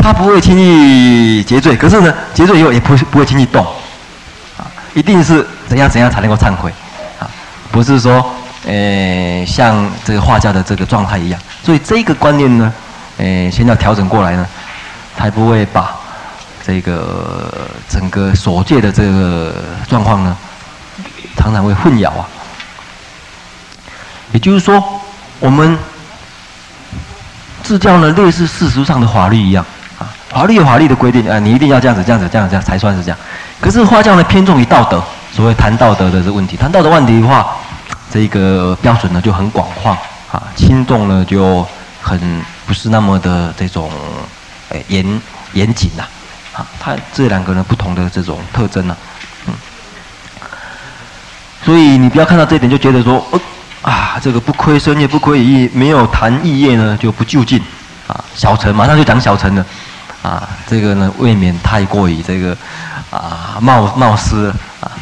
[0.00, 3.64] 他不会轻易结罪，可是呢，结罪以后也不不会轻易动，
[4.56, 4.62] 啊，
[4.94, 6.72] 一定是怎样怎样才能够忏悔
[7.18, 7.26] 啊。
[7.72, 8.24] 不是说，
[8.66, 12.72] 诶、像这个化教的这个状态一样，所以这个观念呢，
[13.18, 14.46] 诶、先要调整过来呢，
[15.18, 15.96] 才不会把
[16.70, 19.52] 这个整个所戒的这个
[19.88, 20.36] 状况呢，
[21.36, 22.24] 常常会混淆啊。
[24.30, 24.80] 也就是说，
[25.40, 25.76] 我们
[27.64, 29.66] 自教呢，类似世俗上的法律一样
[29.98, 33.18] 啊，法律有法律的规定啊，你一定要这样子、这样子、这样子这样才算是这样。
[33.60, 35.02] 可是化教呢，偏重于道德。
[35.32, 37.56] 所谓谈道德的这个问题，谈道德问题的话，
[38.12, 39.90] 这个标准呢就很广泛
[40.30, 41.66] 啊，轻重呢就
[42.00, 43.90] 很不是那么的这种
[44.86, 45.20] 严
[45.54, 46.08] 严谨呐，啊，
[46.78, 48.96] 它这两个呢不同的这种特征呢、
[49.46, 49.54] 啊，嗯，
[51.64, 53.40] 所以你不要看到这一点就觉得说，哦
[53.82, 57.60] 啊，这个不亏身业不亏语业，没有谈义业呢就不就近，
[58.06, 59.66] 啊，小乘马上就讲小乘了，
[60.22, 62.56] 啊，这个呢未免太过于这个
[63.10, 64.92] 啊冒冒失了啊。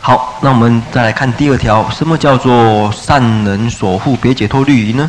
[0.00, 5.08] 好，那我们再来看第二条，什么叫做善能所护别解脱律仪呢？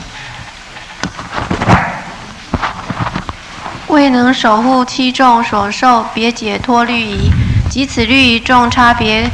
[3.94, 7.30] 未能守护七众所受别解脱律仪，
[7.70, 9.30] 即此律仪众差别，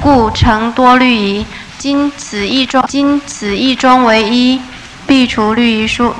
[0.00, 1.44] 故成多律仪。
[1.76, 4.62] 今此一中，今此一中为一，
[5.08, 6.14] 必除律仪数，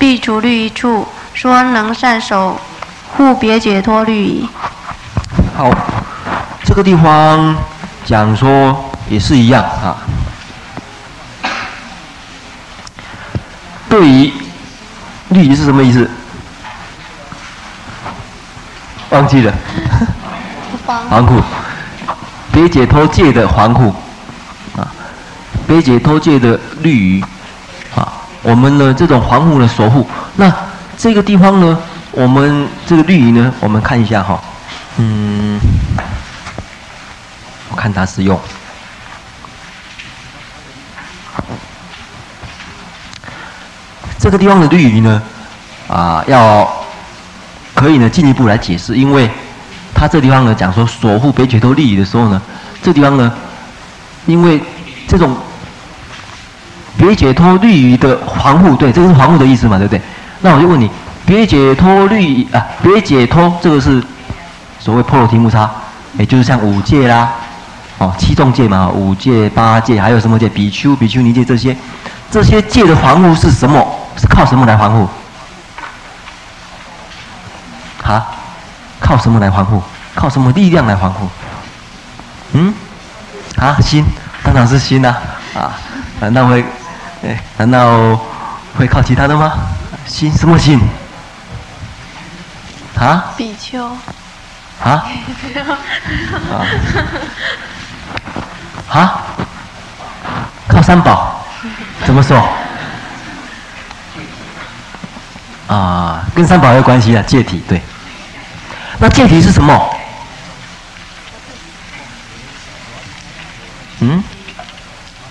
[0.00, 2.60] 必除律仪处，说能善守
[3.16, 4.48] 护别解脱律仪。
[5.56, 5.70] 好，
[6.64, 7.56] 这个地方。
[8.02, 9.94] 讲说也是一样啊。
[13.88, 14.32] 对于
[15.28, 16.10] 律仪是什么意思？
[19.10, 19.52] 忘记了。
[20.86, 21.40] 防护。
[22.52, 23.94] 别解脱戒的防护
[24.76, 24.90] 啊，
[25.68, 27.24] 别解脱戒的绿鱼
[27.94, 30.04] 啊，我们的这种防护的守护。
[30.34, 30.52] 那
[30.98, 31.78] 这个地方呢，
[32.10, 34.40] 我们这个绿鱼呢，我们看一下哈，
[34.96, 35.60] 嗯。
[37.70, 38.38] 我看它是用
[44.18, 45.22] 这个地方的绿鱼呢，
[45.86, 46.79] 啊，要
[47.74, 49.30] 可以呢进一步来解释，因为
[49.94, 52.40] 他这地方呢讲说守护别解脱利益的时候呢，
[52.82, 53.32] 这地方呢，
[54.26, 54.60] 因为
[55.08, 55.36] 这种
[56.96, 60.00] 别解脱利益的防护，对，这个是防护的意思嘛，对不对？
[60.40, 60.90] 那我就问你，
[61.24, 64.02] 别解脱利益啊，别解脱这个是
[64.78, 65.70] 所谓破罗提木叉，
[66.18, 67.30] 也就是像五戒啦。
[67.98, 70.48] 哦，七众戒嘛，五戒、八戒，还有什么戒？
[70.48, 71.76] 比丘、比丘尼戒这些，
[72.30, 73.86] 这些戒的防护是什么？
[74.16, 75.06] 是靠什么来防护？
[78.10, 78.26] 啊？
[78.98, 79.82] 靠什么来防护？
[80.14, 81.28] 靠什么力量来防护？
[82.52, 82.74] 嗯？
[83.56, 83.76] 啊？
[83.80, 84.04] 心？
[84.42, 85.16] 当然是心呐！
[85.54, 85.72] 啊？
[86.18, 86.64] 难道会？
[87.22, 87.40] 哎？
[87.56, 88.18] 难道
[88.76, 89.52] 会靠其他的吗？
[90.06, 90.32] 心？
[90.32, 90.80] 什么心？
[92.98, 93.32] 啊？
[93.36, 93.86] 比丘。
[94.82, 95.06] 啊？
[96.50, 96.66] 啊？
[98.92, 99.22] 啊，
[100.66, 101.44] 靠三宝，
[102.04, 102.42] 怎么说？
[105.68, 107.80] 啊，跟三宝有关系啊戒体，对。
[109.00, 109.96] 那戒体是什么？
[114.00, 114.22] 嗯？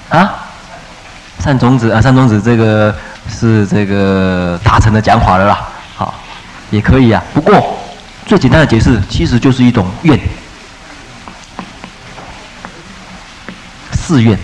[0.09, 0.35] 啊？
[1.39, 2.93] 善种子啊，善种子，这个
[3.29, 5.69] 是这个大成的讲法了啦。
[5.95, 6.13] 好，
[6.71, 7.23] 也可以啊。
[7.33, 7.79] 不过
[8.25, 10.19] 最简单的解释，其实就是一种愿。
[13.93, 14.37] 誓愿，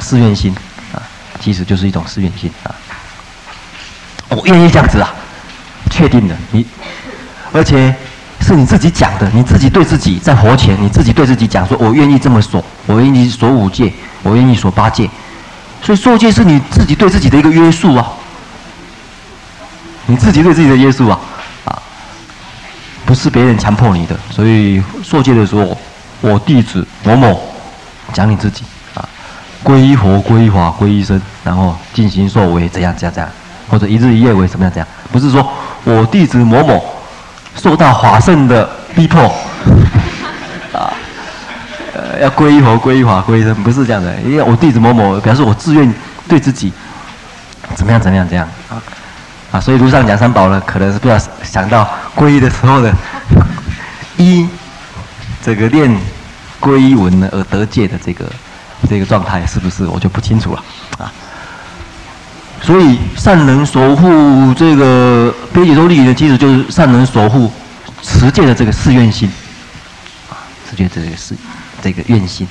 [0.00, 0.52] 誓愿心
[0.92, 1.00] 啊，
[1.40, 2.74] 其实就是一种誓愿心啊。
[4.28, 5.14] 我愿意这样子啊，
[5.94, 6.66] 确定的，你，
[7.52, 7.94] 而且
[8.40, 13.92] 是你自己讲的，你自己对自己在佛前，你自己对自己讲说，我愿意这么守，我愿意守五戒，
[14.24, 15.08] 我愿意守八戒。
[15.80, 18.12] 所以受戒是你自己对自己的一个约束啊，
[20.06, 21.20] 你自己对自己的约束啊，
[21.64, 21.78] 啊，
[23.06, 24.18] 不是别人强迫你的。
[24.30, 25.78] 所以受戒的时候。
[26.20, 27.38] 我弟子某某，
[28.14, 29.06] 讲你自己啊，
[29.62, 33.30] 皈依佛、皈依法、皈依僧，然后进行受为怎样怎样怎样，
[33.68, 35.46] 或者一日一夜为什么样怎样，不是说
[35.84, 36.84] 我弟子某某
[37.56, 39.22] 受到法圣的逼迫
[40.72, 40.92] 啊，
[41.94, 45.94] 呃，要皈依佛、皈依法、皈依僧，不是这样的，因为我弟子某某表示我自愿
[46.28, 46.72] 对自己
[47.74, 48.82] 怎么样怎么样这样啊
[49.52, 52.92] 啊，所以路上讲三宝呢，可能是不要想到皈依的时候的
[54.16, 54.48] 一
[55.42, 55.96] 这个念。
[56.60, 58.24] 皈依文呢而得戒的这个
[58.88, 60.64] 这个状态是不是我就不清楚了
[60.96, 61.12] 啊？
[62.64, 67.52] 所以善能守护这个别解脱律仪呢，其实就是善能守护
[68.02, 69.30] 持戒的这个誓愿心
[70.30, 71.36] 啊，持戒这个誓
[71.82, 72.48] 这个愿心。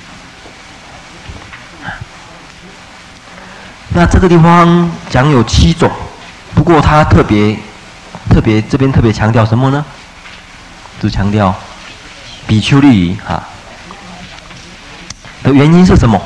[3.88, 5.90] 那这个地方讲有七种，
[6.54, 7.58] 不过他特别
[8.30, 9.84] 特别这边特别强调什么呢？
[11.00, 11.52] 只强调
[12.46, 13.42] 比丘律仪哈。
[15.42, 16.22] 的原因是什么？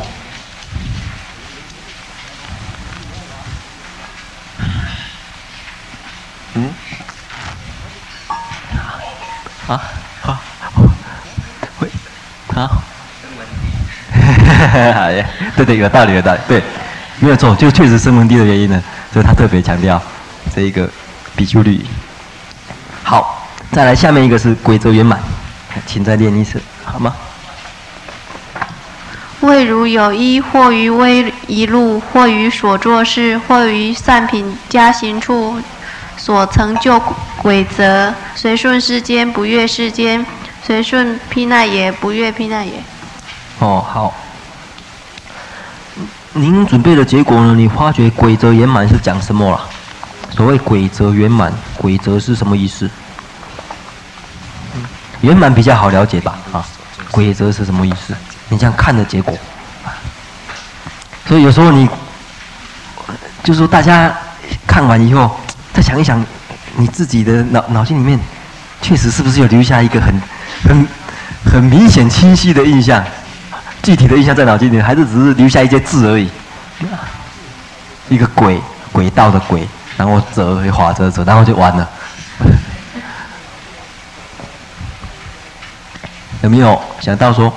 [9.69, 9.81] 啊？
[10.23, 10.39] 好，
[11.79, 11.89] 会
[12.55, 12.69] 啊？
[14.95, 15.25] 好耶，
[15.57, 16.62] 对对，有道理有道理，对，
[17.21, 20.01] 没有错，就确实声闻地的原因呢，所以他特别强调
[20.55, 20.89] 这一个
[21.37, 21.85] 比丘律。
[23.05, 25.21] 好，再来下面一个是轨则圆满，
[25.87, 27.14] 请再念一次，好吗？
[29.41, 35.61] 未如有一，或于微一路，或于所作事，或于善品加行处，
[36.19, 37.01] 所成就
[37.41, 40.23] 轨则，随顺世间，不越世间；
[40.62, 42.73] 随顺毗奈也，不越毗奈也。
[43.61, 44.12] 哦，好。
[46.33, 47.55] 您准备的结果呢？
[47.55, 49.61] 你发觉轨则圆满是讲什么了？
[50.31, 52.89] 所谓轨则圆满，轨则是什么意思？
[55.23, 56.39] 圆满比较好了解吧？
[56.53, 56.64] 啊，
[57.11, 58.14] 轨则是什么意思？
[58.51, 59.37] 你这样看的结果，
[61.27, 61.89] 所以有时候你，
[63.43, 64.14] 就是说大家
[64.66, 65.39] 看完以后，
[65.79, 66.26] 再想一想，
[66.76, 68.18] 你自己的脑脑筋里面，
[68.83, 70.20] 确实是不是有留下一个很、
[70.64, 70.89] 很、
[71.45, 73.05] 很明显、清晰的印象？
[73.81, 76.29] 具体的印象在脑筋里，还是只是留下一些字而已？
[78.09, 78.61] 一个轨，
[78.91, 81.89] 轨道的轨，然后则，划则则，然后就完了。
[86.43, 87.55] 有没有想到说？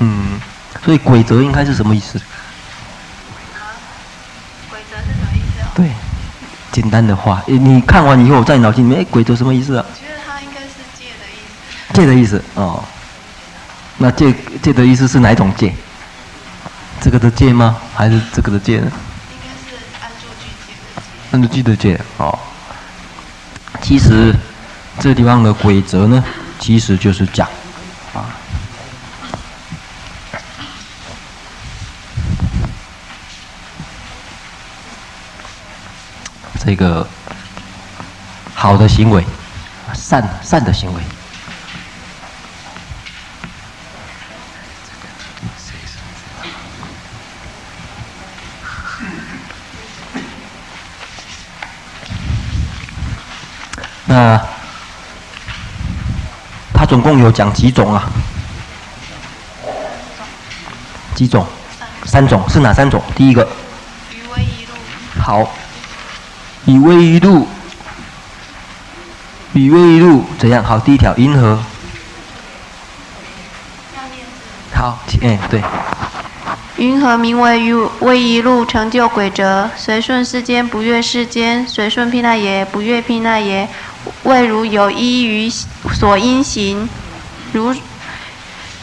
[0.00, 0.40] 嗯，
[0.84, 2.18] 所以鬼则应该是什么意思？
[3.54, 3.74] 啊，
[4.70, 5.64] 轨则是什么意思？
[5.74, 5.90] 对，
[6.70, 9.84] 简单的话，你看完以后在脑筋里面，哎，轨则什么意思啊？
[9.88, 11.38] 我觉得它应该是借的意
[11.88, 11.94] 思。
[11.94, 12.84] 借的意思哦，
[13.96, 14.32] 那借”
[14.62, 15.74] 借的意思是哪一种借？
[17.00, 17.76] 这个的借吗？
[17.94, 18.90] 还是这个的借呢？
[19.32, 21.08] 应该是按住句戒的戒。
[21.32, 22.38] 安住句的戒哦。
[23.82, 24.34] 其实
[25.00, 26.22] 这个地方的鬼则呢，
[26.60, 27.48] 其实就是讲。
[36.68, 37.08] 这个
[38.54, 39.24] 好的行为，
[39.94, 41.00] 善善的行为。
[54.04, 54.38] 那
[56.74, 58.10] 他总共有讲几种啊？
[61.14, 61.46] 几种？
[62.04, 63.02] 三种是哪三种？
[63.16, 63.48] 第一个。
[65.18, 65.50] 好。
[66.64, 67.48] 以威仪路，
[69.54, 70.62] 以威仪路怎样？
[70.62, 71.58] 好，第一条，云何？
[74.74, 75.62] 好，哎，对。
[76.76, 79.68] 云何名为于威仪路成就轨则？
[79.76, 83.68] 随顺世间，不越世间；随顺毗奈耶，不越毗奈耶。
[84.22, 86.88] 谓如有依于所应行，
[87.52, 87.74] 如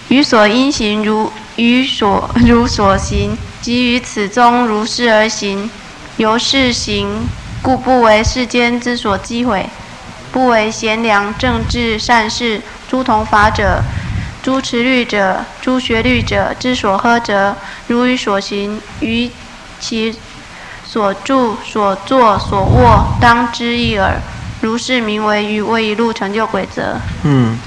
[0.10, 5.70] 于所应行，如于所如所行，即于此中如是而行，
[6.18, 7.26] 由是行。
[7.66, 9.68] 故不为世间之所击毁，
[10.32, 13.82] 不为贤良正治善事诸同法者、
[14.44, 17.56] 诸持律者、诸学律者之所呵责，
[17.88, 19.32] 如于所行，于
[19.80, 20.16] 其
[20.86, 24.14] 所住、所作、所卧，当知一耳。
[24.62, 26.96] 如是名为于为一路成就轨则。
[27.24, 27.58] 嗯，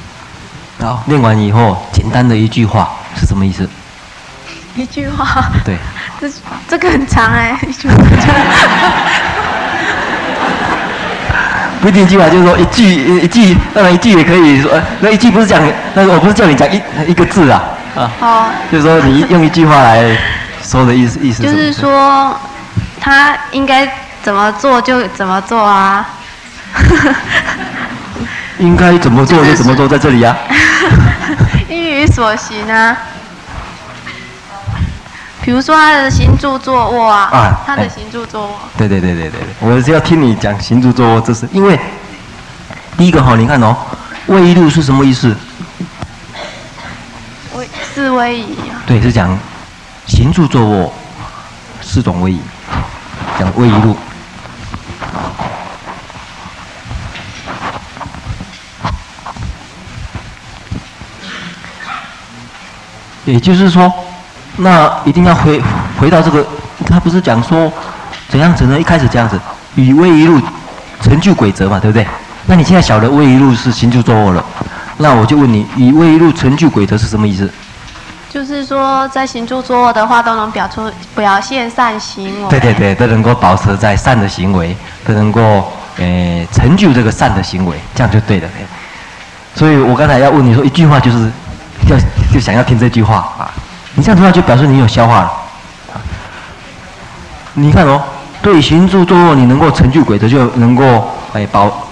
[0.81, 3.69] 好，念完以后，简单的一句话是什么意思？
[4.77, 5.51] 一句话。
[5.65, 5.77] 对。
[6.21, 6.29] 这
[6.69, 7.59] 这个很长哎。
[11.81, 12.85] 不一定一句话，就是说一句
[13.21, 14.71] 一句，当然一句也可以说，
[15.01, 15.63] 那一句不是讲，
[15.95, 17.63] 那个我不是叫你讲一一个字啊，
[17.97, 20.17] 啊，哦、就是说你用一句话来
[20.63, 21.43] 说的意思意思。
[21.43, 22.39] 就是说，
[23.01, 23.89] 他应该
[24.23, 26.07] 怎么做就怎么做啊。
[28.59, 30.37] 应该怎么做就怎么做，在这里啊。
[31.71, 32.97] 依于所行啊。
[35.49, 38.53] 比如说他的行住坐卧啊，啊他的行住坐卧。
[38.77, 41.81] 对对对对对，我是要听你讲行住坐卧，这是因为
[42.99, 43.75] 第一个哈，你看哦，
[44.27, 45.35] 位移路是什么意思？
[47.55, 48.85] 位是位移啊。
[48.87, 49.39] 对，是讲
[50.07, 50.93] 行住坐卧
[51.81, 52.41] 四种位移，
[53.39, 53.97] 讲位移路。
[63.25, 63.91] 也就是说。
[64.59, 65.63] 那一定要回
[66.01, 66.45] 回到这个，
[66.87, 67.73] 他不是讲说
[68.29, 68.79] 怎样子呢？
[68.79, 69.41] 一开始这样子，
[69.75, 70.41] 以威一路
[71.01, 72.07] 成就轨则嘛，对不对？
[72.47, 74.45] 那你现在晓得威一路是行住坐卧了，
[74.97, 77.51] 那我就问你，以威一路成就轨则是什么意思？
[78.31, 82.49] 就是说，在行住坐卧的话，都能表出表现善行为。
[82.51, 88.49] 对对对，都能够保持在善的行为，都能够诶、呃、成就这个善的行为，这样就对了。
[89.55, 91.31] 所以我刚才要问你说一句话，就是
[91.89, 91.97] 要
[92.33, 93.51] 就想要听这句话啊。
[93.99, 95.33] 你这样的话就表示你有消化了。
[97.55, 98.01] 你看哦，
[98.41, 101.89] 对行住坐卧，你能够成就轨则，就能够哎保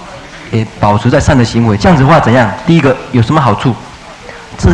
[0.53, 1.75] 哎保持在善的行为。
[1.75, 2.49] 这样子的话怎样？
[2.65, 3.75] 第一个有什么好处？
[4.57, 4.71] 这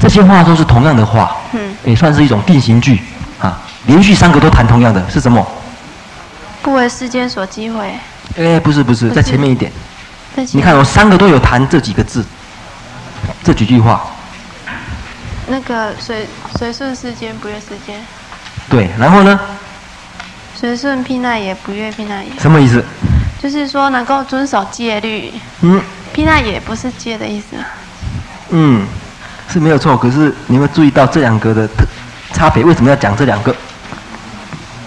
[0.00, 3.02] 这些话都是同样的话，嗯，也算是一种定型句
[3.40, 3.60] 啊。
[3.86, 5.44] 连续三个都谈同样的是什么？
[6.62, 7.92] 不为世间所机会。
[8.38, 9.72] 哎，不是不是，不是在前面一点。
[10.52, 12.24] 你看，我三个都有谈这几个字，
[13.42, 14.04] 这几句话。
[15.46, 16.26] 那个随
[16.58, 18.00] 随顺世间，不悦世间。
[18.68, 19.38] 对，然后呢？
[20.54, 22.30] 随顺毘奈耶，不悦毘奈耶。
[22.38, 22.82] 什么意思？
[23.42, 25.32] 就是说能够遵守戒律。
[25.60, 25.80] 嗯。
[26.14, 27.56] 毘奈耶不是戒的意思。
[28.48, 28.86] 嗯，
[29.48, 29.96] 是没有错。
[29.96, 31.84] 可是你有没有注意到这两个的特
[32.32, 32.64] 差别？
[32.64, 33.54] 为什么要讲这两个？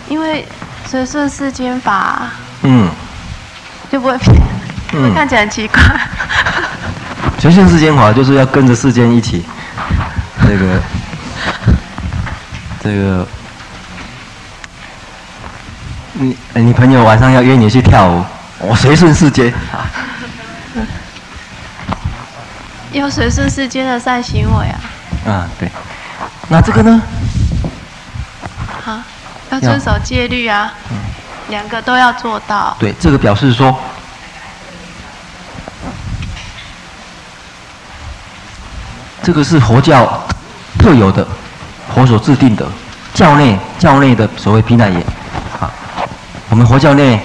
[0.08, 0.48] 因为
[0.88, 2.30] 随顺世间法。
[2.64, 2.90] 嗯。
[3.92, 4.16] 就不会，
[4.94, 5.82] 嗯，看起来很奇怪。
[7.40, 9.44] 随顺世间法就是要跟着世间一起，
[10.50, 10.82] 这个，
[12.84, 13.28] 这个。
[16.14, 18.26] 你你朋友晚上要约你去跳舞，
[18.58, 19.86] 我随顺世间啊。
[22.92, 24.80] 有随顺世间的善行为啊。
[25.28, 25.70] 啊，对。
[26.48, 27.00] 那这个呢？
[28.84, 29.00] 好，
[29.52, 30.74] 要遵守戒律啊。
[30.90, 30.98] 嗯。
[31.50, 32.76] 两个都要做到。
[32.80, 33.80] 对，这个表示说，
[39.22, 40.28] 这个是佛教
[40.80, 41.28] 特有的，
[41.94, 42.66] 佛所制定的
[43.14, 45.06] 教内教内的所谓毘奈耶。
[46.50, 47.20] 我们佛教内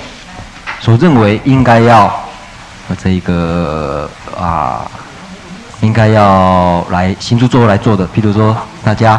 [0.81, 2.13] 所认为应该要
[3.03, 4.85] 这一个啊，
[5.81, 9.19] 应该要来行住坐来做的，譬如说大家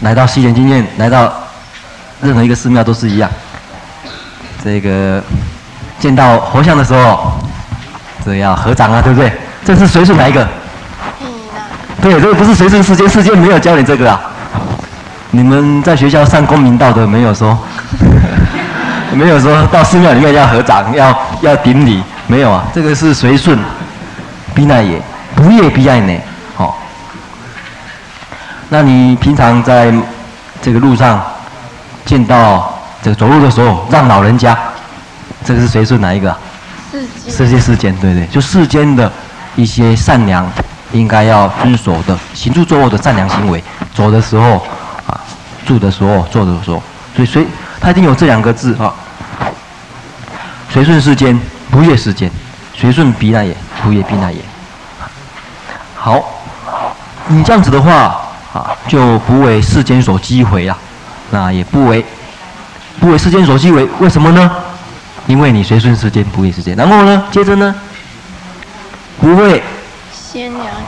[0.00, 1.32] 来到西莲经院，来到
[2.20, 3.30] 任何一个寺庙都是一样。
[4.62, 5.22] 这个
[5.98, 7.32] 见到佛像的时候，
[8.24, 9.32] 这要合掌啊，对不对？
[9.64, 10.46] 这是随顺哪一个？
[12.02, 14.20] 对，这个不是随顺世间，世间没有教你这个啊。
[15.32, 17.58] 你们在学校上公民道德没有说？
[19.12, 22.64] 没有说到寺庙里面要合掌，要要顶礼，没有啊。
[22.72, 23.58] 这个是随顺，
[24.54, 25.02] 毘奈也，
[25.34, 26.24] 不悦毘奈耶，
[26.56, 26.72] 哦。
[28.68, 29.92] 那你平常在
[30.62, 31.20] 这个路上
[32.04, 34.56] 见到这个走路的时候，让老人家，
[35.44, 36.34] 这个是随顺哪一个？
[36.92, 37.32] 世间。
[37.32, 39.10] 世间世间，对对，就世间的
[39.56, 40.46] 一些善良，
[40.92, 43.62] 应该要遵守的行住坐卧的善良行为，
[43.94, 44.56] 走的时候
[45.06, 45.20] 啊，
[45.64, 46.82] 住的时候，坐的时候，
[47.14, 47.46] 所以随。
[47.82, 48.92] 他一定有这两个字啊，
[50.68, 52.30] 随顺世间，不悦世间，
[52.74, 54.38] 随顺彼那也，不悦彼那也。
[55.94, 56.22] 好，
[57.28, 58.20] 你这样子的话
[58.52, 60.76] 啊，就不为世间所击毁了，
[61.30, 62.04] 那也不为
[63.00, 64.50] 不为世间所击毁，为什么呢？
[65.26, 66.76] 因为你随顺世间，不悦世间。
[66.76, 67.74] 然后呢，接着呢，
[69.18, 69.62] 不为。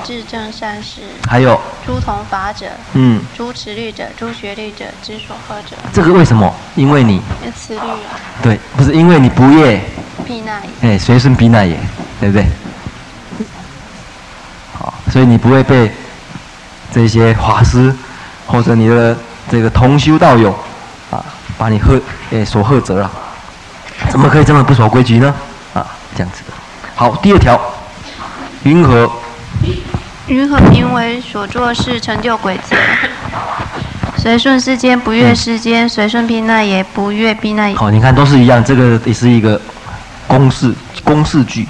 [0.05, 5.77] 先良智正善事，还有诸同法者，嗯，诸持律者，诸学律者，之所呵者。
[5.93, 6.53] 这个为什么？
[6.75, 7.21] 因为你
[7.57, 8.19] 持律啊。
[8.43, 9.83] 对，不是因为你不业。
[10.27, 10.91] 避难也。
[10.91, 11.79] 哎，随顺避难也，
[12.21, 12.47] 对不对？
[14.79, 15.91] 好，所以你不会被
[16.93, 17.95] 这些法师
[18.47, 19.17] 或者你的
[19.51, 20.55] 这个同修道友
[21.11, 21.25] 啊，
[21.59, 22.01] 把你呵
[22.31, 23.11] 哎所呵责了。
[24.11, 25.35] 怎么可以这么不守规矩呢？
[25.75, 26.53] 啊，这样子的。
[26.95, 27.61] 好，第二条，
[28.65, 29.11] 云何？
[30.29, 32.77] 云何名为所作事成就轨则？
[34.17, 37.77] 随顺世间，不悦世间；随顺避难也，不悦避难也。
[37.77, 39.61] 好，你看都是一样，这个也是一个
[40.29, 41.67] 公式公式句。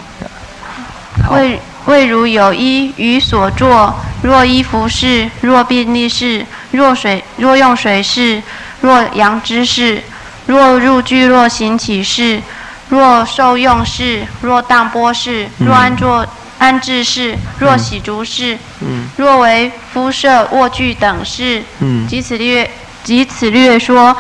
[1.31, 8.43] 未未如有一于所作，若衣服饰，若便利饰，若水若用水饰，
[8.83, 10.03] 若扬之饰，
[10.45, 12.43] 若入聚若行起饰，
[12.91, 16.27] 若受用饰，若当钵饰，若安坐。
[16.63, 22.71] 安置事，若洗足事，嗯、若为敷设卧具等事，嗯、即此略，
[23.03, 24.17] 即此略说，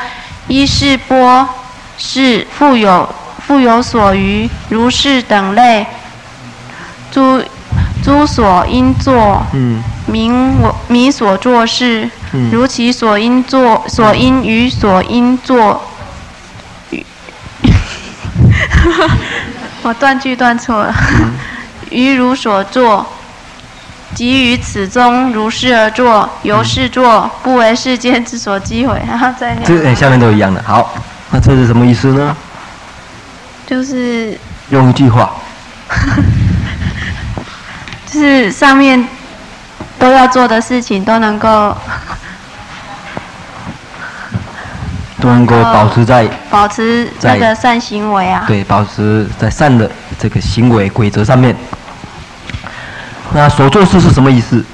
[0.49, 1.49] 一是波
[1.97, 3.09] 是富有
[3.47, 5.87] 富有所余，如是等类，
[7.13, 7.41] 诸
[8.03, 9.47] 诸所应作，
[10.07, 15.81] 名我名所作事，嗯、如其所应作所应与所应作，
[19.83, 20.93] 我断句断错了。
[21.21, 21.33] 嗯
[21.93, 23.07] 于如所作，
[24.15, 29.01] 即于此中如是而作，由是作，不为世间之所讥毁。
[29.07, 29.65] 然 后再念。
[29.65, 30.61] 这下面都一样的。
[30.63, 30.93] 好，
[31.31, 32.37] 那这是什么意思呢？
[33.67, 34.37] 就是
[34.71, 35.33] 用一句话，
[38.07, 39.09] 就是上面
[39.99, 41.49] 都要做的事情都能够
[45.23, 48.45] 都能够保持在保持那个善行为啊。
[48.47, 51.57] 对，保持在善的这个行为规则上面。
[53.35, 54.65] 那所作事是什么意思？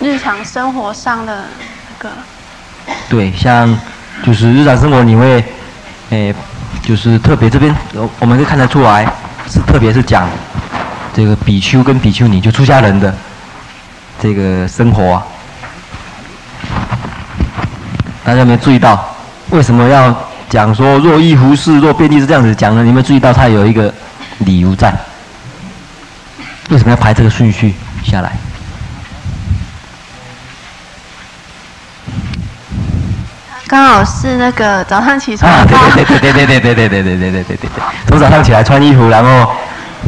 [0.00, 1.44] 日常生活上的
[1.98, 2.14] 那个。
[3.08, 3.78] 对，像
[4.24, 5.44] 就是日常生活，你会，
[6.10, 6.34] 诶，
[6.82, 7.74] 就是特别这边，
[8.18, 9.06] 我们可以看得出来，
[9.48, 10.28] 是特别是讲
[11.14, 13.14] 这个比丘跟比丘尼，就出家人的
[14.20, 15.26] 这个生活啊。
[18.24, 19.14] 大家有没有注意到？
[19.50, 20.12] 为什么要
[20.50, 22.82] 讲说若一胡适，若遍地是这样子讲呢？
[22.82, 23.92] 你有没有注意到它有一个
[24.38, 24.92] 理由在？
[26.70, 27.74] 为什么要排这个顺序
[28.04, 28.32] 下来？
[33.68, 35.50] 刚好是那个早上起床。
[35.50, 37.70] 啊，对对对对对对对对对对对对对对对。
[38.08, 39.52] 从早上起来穿衣服，然后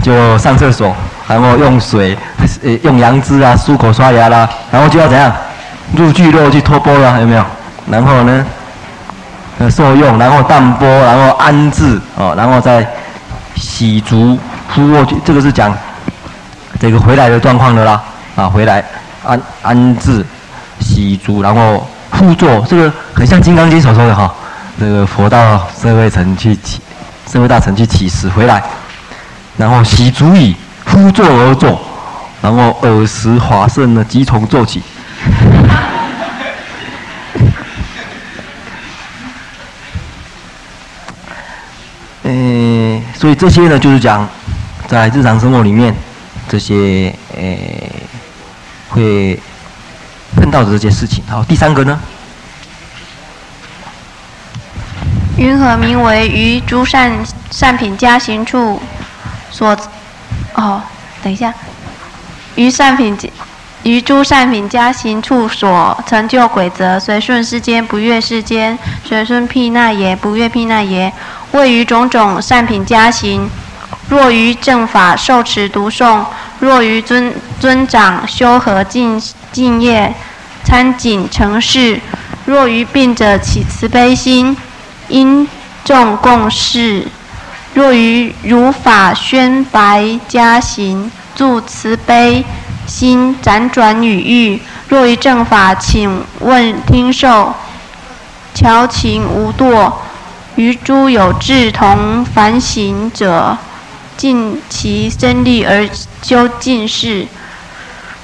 [0.02, 0.94] 就上厕所，
[1.28, 2.16] 然后用水，
[2.62, 5.32] 呃，用杨枝啊漱口刷牙啦，然后就要怎样？
[5.96, 7.44] 入聚落去托钵了，有没有？
[7.90, 8.46] 然后呢？
[9.58, 12.86] 呃，受用，然后淡波，然后安置，哦，然后再
[13.60, 14.38] 洗足
[14.68, 15.76] 敷卧去，这个是讲
[16.80, 18.02] 这个回来的状况的啦，
[18.36, 18.84] 啊，回来
[19.24, 20.24] 安安置
[20.80, 21.86] 洗足，然后
[22.20, 24.32] 卧坐，这个很像《金刚经》所说的哈、
[24.78, 26.80] 这个佛到社会城去起，
[27.30, 28.62] 社会大城去乞食回来，
[29.56, 30.54] 然后洗足以
[30.94, 31.80] 卧坐而坐，
[32.40, 34.82] 然后尔时华盛呢即从坐起。
[43.18, 44.26] 所以这些呢，就是讲
[44.86, 45.92] 在日常生活里面，
[46.48, 47.42] 这些呃
[48.90, 49.36] 会
[50.36, 51.24] 碰到的这些事情。
[51.28, 51.98] 好，第三个呢，
[55.36, 57.12] 云何名为于诸善
[57.50, 58.80] 善品加行处
[59.50, 59.76] 所？
[60.54, 60.80] 哦，
[61.20, 61.52] 等一下，
[62.54, 63.18] 于善品
[63.82, 71.12] 于诸善品加行处所成就轨则，随顺世间，不越世间；随顺辟那耶，不越辟那耶。
[71.52, 73.50] 位于种种善品加行，
[74.08, 76.24] 若于正法受持读诵，
[76.60, 79.20] 若于尊尊长修和敬
[79.50, 80.14] 敬业
[80.62, 82.00] 参谨成事，
[82.44, 84.56] 若于病者起慈悲心，
[85.08, 85.48] 因
[85.84, 87.06] 众共事；
[87.72, 92.44] 若于如法宣白加行，助慈悲
[92.86, 97.54] 心辗转语喻；若于正法请问听受，
[98.52, 99.92] 调情无堕。
[100.58, 103.56] 于诸有志同凡行者，
[104.16, 105.88] 尽其身力而
[106.20, 107.28] 修尽事；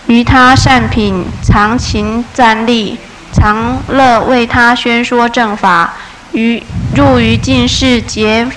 [0.08, 2.98] 于他善品常勤站立，
[3.32, 5.90] 常乐为他宣说正法；
[6.32, 6.60] 于
[6.96, 8.50] 入于尽事结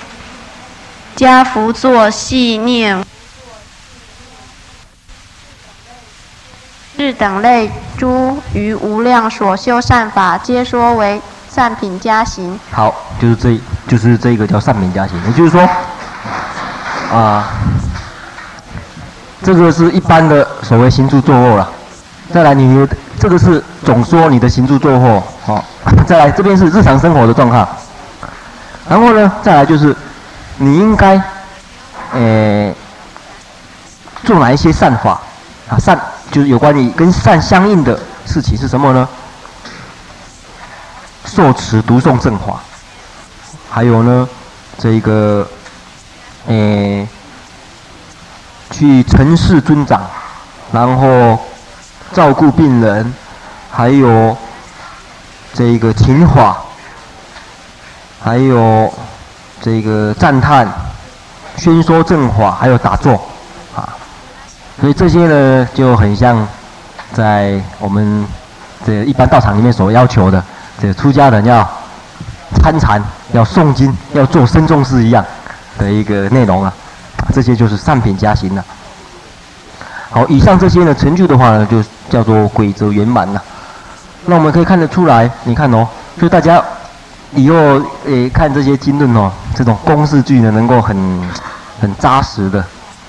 [1.16, 3.04] 跏趺坐系念，
[6.96, 11.22] 是等类诸于无量所修善法，皆说为。
[11.50, 15.16] 善品加行，好，就是这，就是这个叫善品加行。
[15.26, 15.60] 也就是说，
[17.12, 17.48] 啊，
[19.42, 21.68] 这个是一般的所谓行住坐卧了。
[22.32, 22.86] 再来，你
[23.18, 25.64] 这个是总说你的行住坐卧，好，
[26.06, 27.66] 再来这边是日常生活的状况。
[28.88, 29.96] 然后呢，再来就是
[30.58, 31.20] 你应该，
[32.12, 32.72] 呃，
[34.24, 35.18] 做哪一些善法
[35.68, 35.78] 啊？
[35.78, 35.98] 善
[36.30, 39.08] 就是有关于跟善相应的事情是什么呢？
[41.28, 42.58] 受持读诵正法，
[43.70, 44.26] 还有呢，
[44.78, 45.46] 这个，
[46.46, 47.06] 诶、
[48.70, 50.00] 去承事尊长，
[50.72, 51.38] 然后
[52.12, 53.12] 照顾病人，
[53.70, 54.36] 还有
[55.52, 56.56] 这个情法，
[58.24, 58.92] 还有
[59.60, 60.66] 这个赞叹、
[61.56, 63.12] 宣说正法，还有打坐，
[63.76, 63.94] 啊，
[64.80, 66.48] 所以这些呢就很像
[67.12, 68.26] 在我们
[68.86, 70.42] 这一般道场里面所要求的。
[70.80, 71.68] 这出家人要
[72.62, 73.02] 参禅、
[73.32, 75.24] 要诵经、要做僧众事一样
[75.76, 76.72] 的一个内容啊，
[77.34, 78.64] 这些就是善品加行了。
[80.10, 83.42] 好，以上这些呢成就的话呢，就叫做轨则圆满了。
[84.26, 85.86] 那我们可以看得出来，你看哦，
[86.20, 86.62] 就大家
[87.34, 87.56] 以后
[88.06, 90.96] 诶看这些经论哦，这种公式句呢，能够很
[91.80, 92.64] 很扎实的、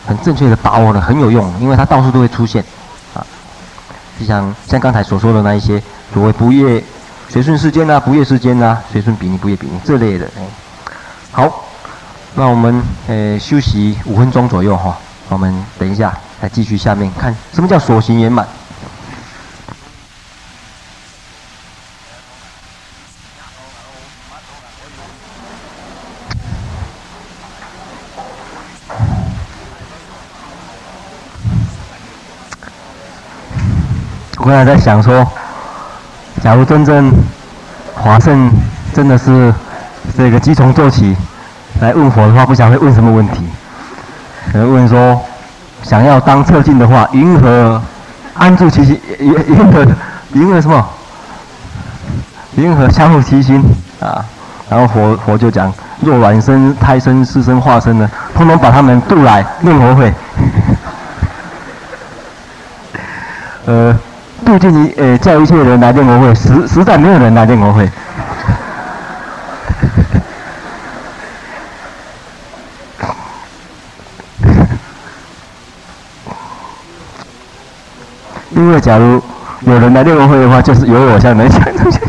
[0.08, 2.64] 很正确的把握的，很有用，因为它到处都会出现
[3.14, 3.24] 啊。
[4.20, 5.80] 就像像刚才所说的那一些
[6.12, 6.84] 所谓不越。
[7.32, 10.28] 随顺世间呐、啊，不越世间呐、啊，随顺比尼，不越比尼这类的。
[11.32, 11.64] 好，
[12.34, 14.98] 那我们呃休息五分钟左右哈，
[15.30, 16.12] 我们等一下
[16.42, 18.48] 来继续下面看什么叫所行圆满。
[34.38, 35.26] 我刚才在想说。
[36.42, 37.12] 假如真正
[37.94, 38.50] 华圣
[38.94, 39.54] 真的是
[40.18, 41.16] 这个即从坐起
[41.82, 43.44] 来问佛的话，不晓得会问什么问题？
[44.52, 45.22] 可能问说，
[45.84, 47.82] 想要当彻尽的话，云何
[48.34, 49.00] 安住其心？
[49.20, 49.86] 云云何
[50.34, 50.86] 云何什么？
[52.56, 53.64] 云何相互其心
[54.00, 54.26] 啊？
[54.70, 60.14] 然后佛佛就讲：若卵生、胎生、湿生、化生呢，通通把他们渡来念佛会。
[63.68, 64.00] 呃。
[64.46, 67.88] 杜静怡呃叫一切人来念佛会，实实在没有人来念佛会。
[78.52, 79.22] 因为假如
[79.62, 82.00] 有人来念佛会的话，就是有我像人讲东西。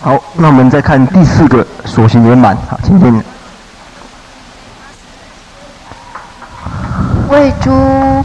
[0.00, 2.56] 好，那我们再看第四个所行圆满。
[2.68, 3.22] 好，请听。
[7.28, 8.24] 为诸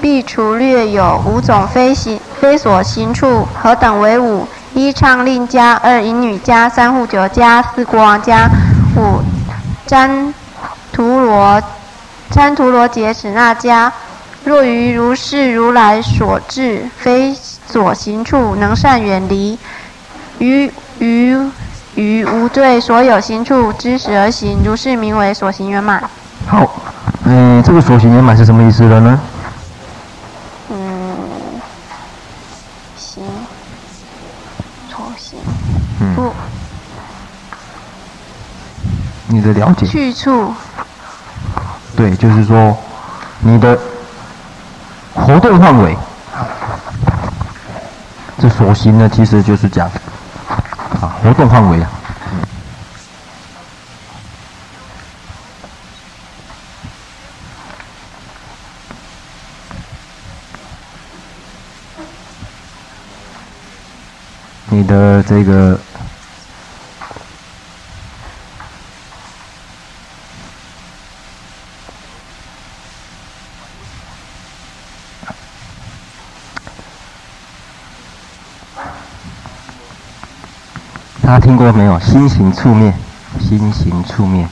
[0.00, 4.46] 必除略有五种非行非所行处，何等为五？
[4.74, 8.48] 一唱令家，二淫女家，三护酒家，四国王家，
[8.94, 9.22] 五
[9.88, 10.32] 旃
[10.92, 11.62] 荼罗
[12.30, 13.92] 旃荼罗劫使那家。
[14.44, 17.34] 若于如是如来所至非
[17.66, 19.58] 所行处，能善远离。
[20.38, 20.70] 于
[21.00, 21.36] 于
[21.96, 26.08] 于无对所有行处知时而行，如是名为所行圆满。
[26.46, 26.70] 好，
[27.30, 29.20] 嗯，这个所行圆满是什么意思了呢？
[30.70, 30.80] 嗯，
[32.96, 33.22] 行，
[34.88, 35.38] 所行，
[36.00, 36.32] 嗯，不，
[39.26, 39.86] 你的了解。
[39.86, 40.54] 去处。
[41.94, 42.74] 对，就是说，
[43.40, 43.78] 你的
[45.12, 45.94] 活动范围。
[48.40, 49.86] 这所行呢，其实就是讲。
[51.02, 51.90] 啊，活动范围啊，
[64.78, 65.76] 你的这个，
[81.20, 81.98] 大家听过没有？
[81.98, 82.94] 心行处灭，
[83.40, 84.46] 心行处灭，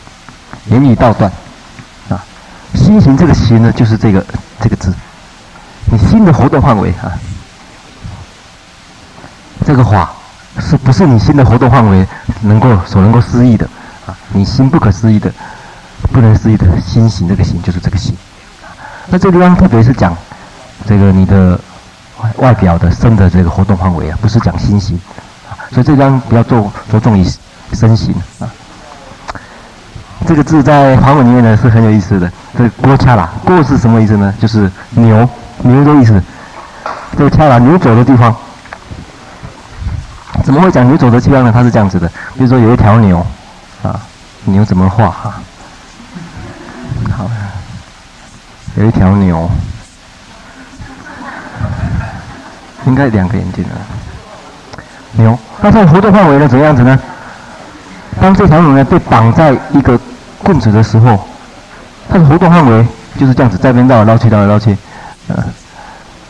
[0.65, 1.31] 言语道断，
[2.09, 2.19] 啊，
[2.75, 4.27] 心行这个行呢，就是这个
[4.61, 4.93] 这个字，
[5.85, 7.17] 你心的活动范围啊，
[9.65, 10.11] 这个法
[10.61, 12.07] 是不是你心的活动范围
[12.43, 13.67] 能够所能够思议的
[14.07, 14.17] 啊？
[14.33, 15.33] 你心不可思议的，
[16.13, 18.15] 不能思议的心行这个行就是这个行，
[19.07, 20.17] 那这地方特别是讲
[20.87, 21.59] 这个你的
[22.37, 25.01] 外表的身的这个活动范围啊，不是讲心行。
[25.73, 27.27] 所以这张比较重着重于
[27.73, 28.49] 身形啊。
[30.27, 32.31] 这个字在梵文里面呢是很有意思的。
[32.57, 34.33] 这个郭恰拉，郭是什么意思呢？
[34.41, 35.29] 就是牛，
[35.63, 36.23] 牛的意思。
[37.19, 38.35] 这个恰啦牛走的地方，
[40.47, 41.51] 怎么会讲牛走的地方呢？
[41.53, 43.19] 它是这样子的，比如说有一条牛，
[43.83, 44.01] 啊，
[44.45, 45.43] 牛怎么画啊？
[47.11, 47.29] 好，
[48.77, 49.51] 有一条牛，
[52.85, 53.75] 应该两个眼睛啊。
[55.15, 56.47] 牛，那这个活动范围呢？
[56.47, 56.97] 怎样子呢？
[58.21, 59.99] 当这条牛呢被绑在一个
[60.45, 61.27] 棍子的时候，
[62.09, 62.87] 它的活动范围
[63.19, 64.77] 就是这样子，在边绕来绕去，绕来绕去，
[65.27, 65.43] 啊，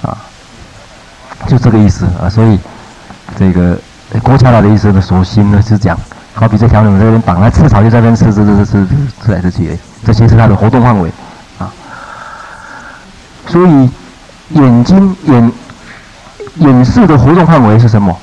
[0.00, 0.16] 啊，
[1.46, 2.30] 就这个意思啊。
[2.30, 2.58] 所以
[3.38, 3.78] 这个
[4.22, 5.98] 郭恰拉的意思呢，所心呢是讲，
[6.34, 8.86] 好比这条牛在这边绑，它吃草就在这边吃吃吃吃
[9.24, 11.10] 吃来吃去，这些是它的活动范围
[11.58, 11.70] 啊。
[13.46, 13.90] 所以
[14.50, 15.52] 眼睛眼
[16.56, 18.16] 眼视的活动范围是什么？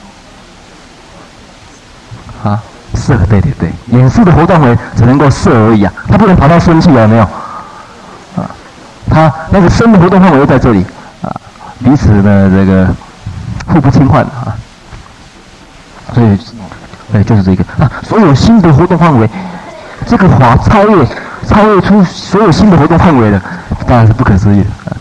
[2.44, 2.62] 啊，
[2.96, 7.24] 色，对对对，眼视的活动范围只能够色而已啊，它不能跑到身去有没有？
[8.36, 8.50] 啊，
[9.10, 10.86] 它那个身的活动范围在这里
[11.22, 11.32] 啊，
[11.84, 12.88] 彼此的这个
[13.68, 14.56] 互不侵犯啊，
[16.14, 16.38] 所以，
[17.14, 19.28] 哎，就是这个啊，所有心的活动范围，
[20.06, 21.06] 这个法超越
[21.48, 23.42] 超越出所有心的活动范围的，
[23.88, 24.98] 当然是不可思议的啊。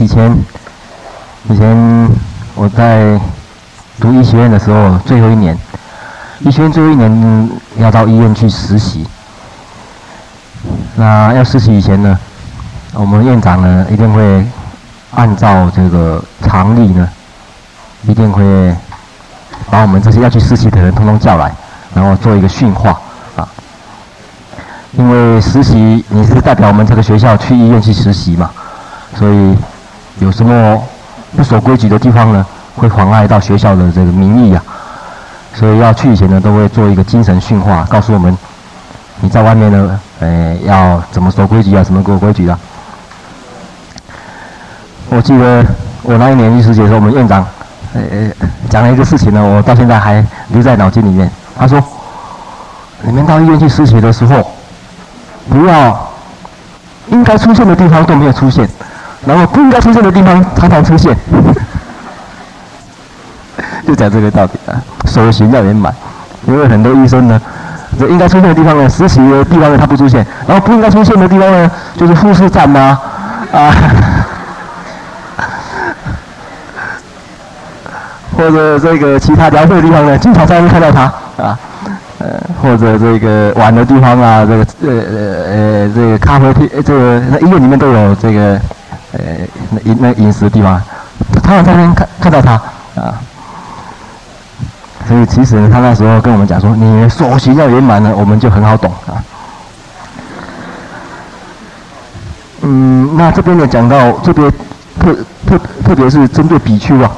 [0.00, 0.38] 以前，
[1.50, 2.10] 以前
[2.54, 3.18] 我在
[3.98, 5.58] 读医学院的时候，最后一年，
[6.40, 9.06] 医学院最后一年要到医院去实习。
[10.98, 12.18] 那要实习以前呢，
[12.92, 14.44] 我们院长呢一定会
[15.14, 17.08] 按照这个常例呢，
[18.02, 18.42] 一定会
[19.70, 21.52] 把我们这些要去实习的人通通叫来，
[21.94, 22.90] 然后做一个训话
[23.36, 23.48] 啊。
[24.92, 28.50] 因为实习你是代表我们这个学校去医院去实习嘛，
[29.16, 29.56] 所以。
[30.20, 30.82] 有什么
[31.36, 32.44] 不守规矩的地方呢？
[32.74, 34.60] 会妨碍到学校的这个名誉呀。
[35.54, 38.36] 所以要去以前呢，都会做一个精神训话，告诉我们
[39.20, 42.58] 你在外面呢，呃，要怎么守规矩啊，怎么过规矩啊。
[45.10, 45.64] 我记得
[46.02, 47.44] 我那一年去实习的时候，我们院长
[47.94, 48.00] 呃
[48.70, 51.30] 讲了一个事情呢，我到现在还留在脑筋里面。
[51.58, 51.82] 他说
[53.02, 54.50] ：“你们到医院去实习的时候，
[55.50, 56.08] 不要
[57.08, 58.68] 应该出现的地方都没有出现。”
[59.26, 61.16] 然后不应该出现的地方常常出现，
[63.84, 64.80] 就讲这个道理啊。
[65.06, 65.92] 手型要圆满，
[66.46, 67.40] 因为很多医生呢，
[67.98, 72.96] 这应该出现的地方呢，实习的地方呢，他不出现；然后不应该出现的地方呢，就是护士站呐，
[73.52, 73.70] 啊，
[78.36, 81.02] 或者这个其他疗会的地方呢，经常在那看到他
[81.42, 81.58] 啊。
[82.20, 82.26] 呃，
[82.60, 88.60] 或者这个玩的地方啊，这个呃呃呃，这个咖啡厅，这个那医院里面都有这个
[89.12, 89.20] 呃
[89.70, 90.82] 那饮那饮食的地方，
[91.44, 92.54] 他们在那看看到他
[93.00, 93.14] 啊，
[95.08, 99.16] 所以其实他那时候跟我们讲说，你手型要圆满呢，我们就很好懂啊。
[102.60, 104.52] 嗯，那这边呢讲到这边
[105.00, 107.10] 特特特别是针对比丘啊，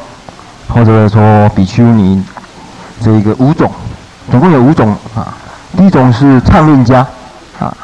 [0.69, 2.23] 或者说比丘尼
[3.03, 3.69] 这个五种。
[4.31, 5.35] 总共有五种啊，
[5.77, 7.05] 第一种是唱念家
[7.59, 7.77] 啊，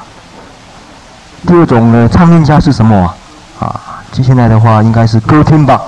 [1.45, 2.97] 第二种呢，唱念家是什么
[3.59, 3.67] 啊？
[3.67, 3.81] 啊，
[4.13, 5.81] 接下来的话应该是歌听吧，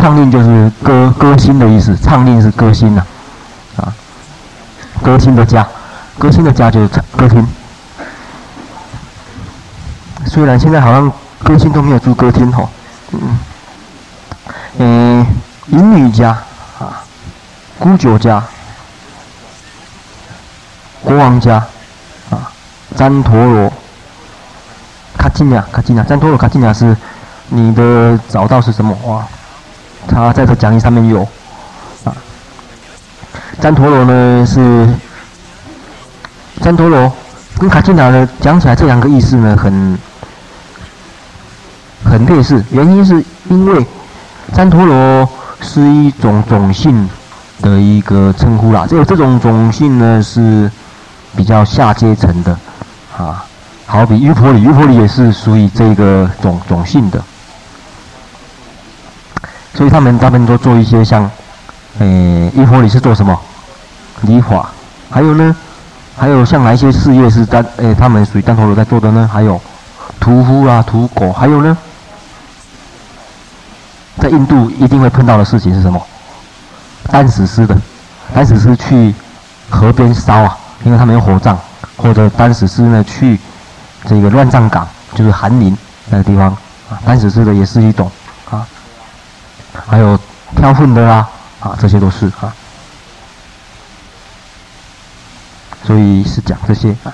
[0.00, 3.04] 唱令就是歌歌星的意思，唱令是歌星呐，
[3.76, 3.92] 啊，
[5.02, 5.66] 歌星的家，
[6.18, 7.46] 歌星的家就是歌厅。
[10.26, 11.12] 虽然现在好像
[11.44, 12.70] 歌星都没有住歌厅吼，
[13.12, 13.38] 嗯，
[14.78, 15.26] 嗯，
[15.66, 16.30] 淫女家
[16.78, 17.04] 啊，
[17.78, 18.42] 沽酒家。
[21.02, 21.56] 国王家，
[22.30, 22.50] 啊，
[22.96, 23.70] 旃陀罗，
[25.18, 26.96] 卡金亚，卡金亚，旃陀罗，卡金亚是
[27.48, 28.96] 你的找到是什么？
[29.06, 29.26] 哇，
[30.08, 31.22] 他在这讲义上面有，
[32.04, 32.12] 啊，
[33.60, 34.88] 旃陀罗呢是，
[36.60, 37.12] 旃陀罗
[37.58, 39.98] 跟卡金亚呢讲起来这两个意思呢很，
[42.04, 43.86] 很类似，原因是因为
[44.54, 45.28] 旃陀罗
[45.60, 47.08] 是一种种姓
[47.60, 50.70] 的一个称呼啦，只有这种种姓呢是。
[51.36, 52.58] 比较下阶层的，
[53.16, 53.44] 啊，
[53.86, 57.22] 好比优婆里，优婆里也是属于这个种种姓的，
[59.74, 61.30] 所以他们他们都做一些像，
[61.98, 63.38] 诶，优婆离是做什么？
[64.22, 64.68] 理法，
[65.10, 65.54] 还有呢，
[66.16, 69.28] 还有像哪一些事业是单诶，他们属于单头罗在做的呢？
[69.32, 69.60] 还有
[70.18, 71.76] 屠夫啊，屠狗，还有呢，
[74.18, 76.00] 在印度一定会碰到的事情是什么？
[77.10, 77.76] 担死尸的，
[78.34, 79.14] 担死尸去
[79.68, 80.56] 河边烧啊。
[80.82, 81.54] 因为他们有火葬，
[81.96, 83.38] 或者担死尸呢去
[84.06, 85.76] 这个乱葬岗，就是寒林
[86.08, 86.46] 那个地方
[86.88, 88.19] 啊，担死尸的也是一种啊，
[89.72, 90.18] 还有
[90.56, 91.28] 挑粪的啦
[91.60, 92.52] 啊，这些都是啊，
[95.84, 97.12] 所以是讲这些啊，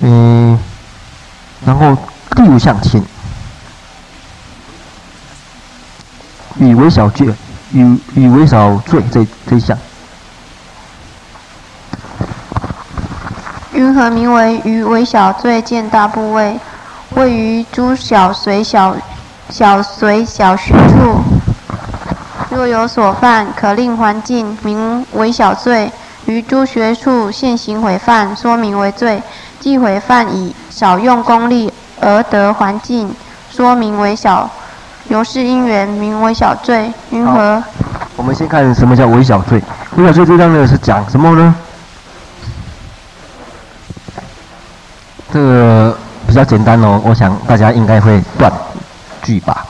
[0.00, 0.58] 嗯，
[1.64, 1.96] 然后
[2.36, 3.04] 第五项请
[6.58, 7.34] 与微小罪，
[7.72, 9.78] 与与微小罪这这一项。
[13.72, 16.58] 云何名为于微小罪见大部位？
[17.14, 18.96] 位于诸小随小
[19.50, 21.22] 小随小学处，
[22.50, 25.90] 若有所犯，可令还净，名为小罪；
[26.26, 29.22] 于诸学处现行毁犯，说明为罪。
[29.60, 33.14] 既毁犯以少用功力而得还净，
[33.50, 34.50] 说明为小。
[35.08, 36.92] 由是因缘，名为小罪。
[37.10, 37.62] 云何？
[38.16, 39.62] 我们先看什么叫微小罪。
[39.96, 41.54] 微小罪这张呢是讲什么呢？
[45.32, 48.52] 这个比较简单哦，我想大家应该会断
[49.22, 49.66] 句吧。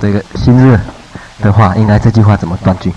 [0.00, 0.76] 这个新日
[1.40, 2.92] 的话，应该这句话怎么断句？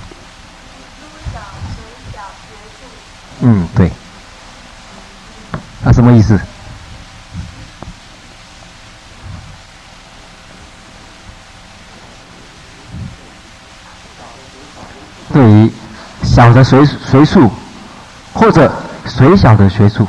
[3.41, 3.91] 嗯，对。
[5.83, 6.39] 那、啊、什么意思？
[15.35, 15.69] 对于
[16.23, 17.51] 小的随随数，
[18.33, 18.71] 或者
[19.05, 20.07] 随小的随处，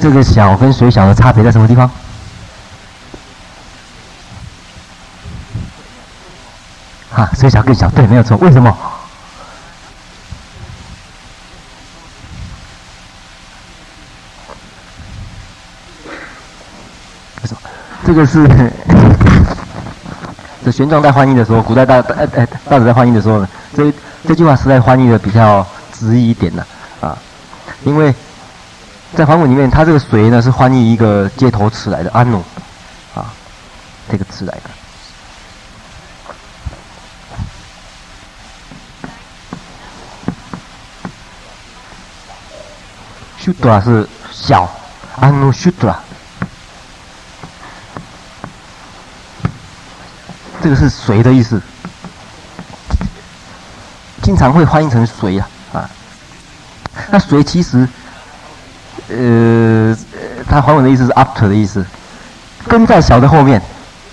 [0.00, 1.90] 这个小跟随小的差别在什么地方？
[7.14, 8.38] 啊，随小更小，对，没有错。
[8.38, 8.74] 为什么？
[18.06, 18.72] 这个是
[20.68, 23.90] 这玄奘在翻译的时候，古代大呃呃大德在翻译的时候呢，这
[24.26, 26.62] 这句话实在翻译的比较直译一点的
[27.00, 27.16] 啊，
[27.84, 28.14] 因为
[29.16, 32.44] 在梵文里面，它这个水呢是翻译一个接头词来的安努
[33.14, 33.32] 啊，
[34.10, 34.62] 这个词来的。
[43.38, 44.70] 修多是小
[45.18, 45.94] ，Anushudra。
[50.62, 51.60] 这个是谁的意思？
[54.20, 55.48] 经常会翻译成谁啊？
[55.72, 55.88] 啊，
[57.10, 57.88] 那谁其实，
[59.08, 59.96] 呃，
[60.48, 61.84] 它梵文的意思是 after 的意思，
[62.66, 63.62] 跟在小的后面，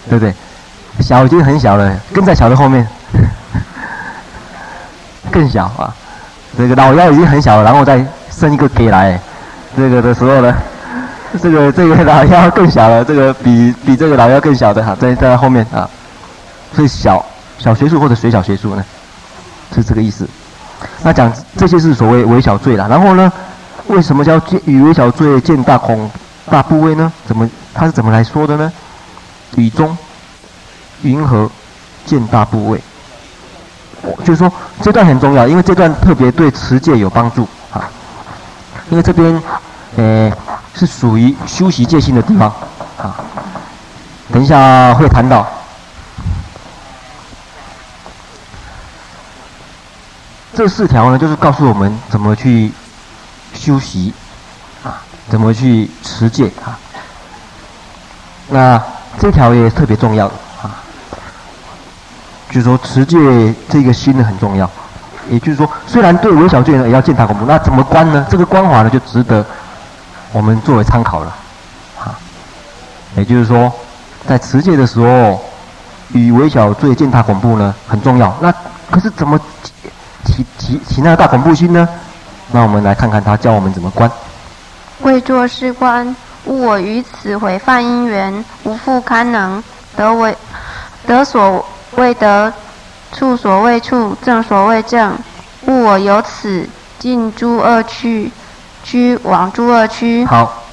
[0.07, 0.33] 对不对？
[1.01, 2.87] 小已经很小了，跟在小的后面，
[5.29, 5.93] 更小啊。
[6.57, 9.19] 这个老幺已经很小了，然后再生一个给来，
[9.75, 10.55] 这个的时候呢，
[11.41, 15.89] 这个这个老幺更小了，这个比比这个老幺更小的哈，在在后面啊。
[16.75, 17.23] 是小
[17.57, 18.83] 小学数或者随小学数呢，
[19.73, 20.27] 是这个意思。
[21.03, 22.87] 那讲这些是所谓微小罪了。
[22.89, 23.31] 然后呢，
[23.87, 26.09] 为什么叫与微小罪见大恐
[26.49, 27.11] 大部位呢？
[27.25, 28.71] 怎么他是怎么来说的呢？
[29.55, 29.97] 雨中
[31.01, 31.49] 云何
[32.05, 32.81] 见大部位？
[34.23, 34.51] 就是说
[34.81, 37.89] 这段很重要，因为这段特别对持戒有帮助啊。
[38.89, 39.41] 因为这边
[39.95, 40.31] 呃
[40.75, 42.51] 是属于修习戒心的地方
[42.97, 43.15] 啊。
[44.31, 45.47] 等一下会谈到。
[50.55, 52.71] 这四条呢，就是告诉我们怎么去
[53.53, 54.13] 修习
[54.85, 56.79] 啊，怎么去持戒啊。
[58.47, 58.81] 那
[59.19, 60.27] 这条也特别重要
[60.61, 60.79] 啊，
[62.49, 63.17] 就是说持戒
[63.67, 64.69] 这个心呢很重要。
[65.29, 68.25] 也就是说，虽然对微小罪呢也要见大恐怖，那怎么观呢？
[68.29, 69.45] 这个观法呢就值得
[70.31, 71.35] 我们作为参考了
[71.99, 72.17] 啊。
[73.17, 73.69] 也就是说，
[74.25, 75.43] 在持戒的时候，
[76.13, 78.33] 与微小罪见大恐怖呢很重要。
[78.39, 78.53] 那
[78.89, 79.37] 可是怎么？
[80.25, 81.87] 起起起那个大恐怖心呢？
[82.51, 84.09] 那我们来看看他教我们怎么观。
[85.01, 86.15] 为作是观，
[86.45, 89.63] 吾我于此毁犯因缘，无复堪能
[89.95, 90.35] 得为
[91.07, 91.65] 得所
[91.95, 92.53] 未得，
[93.11, 95.17] 处所未处，正所未证。
[95.67, 96.67] 吾我由此
[96.99, 98.31] 进诸恶趣，
[98.83, 100.23] 居往诸恶趣。
[100.25, 100.63] 好，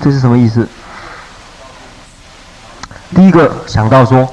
[0.00, 0.68] 这是什么意思？
[3.14, 4.28] 第一个想到说，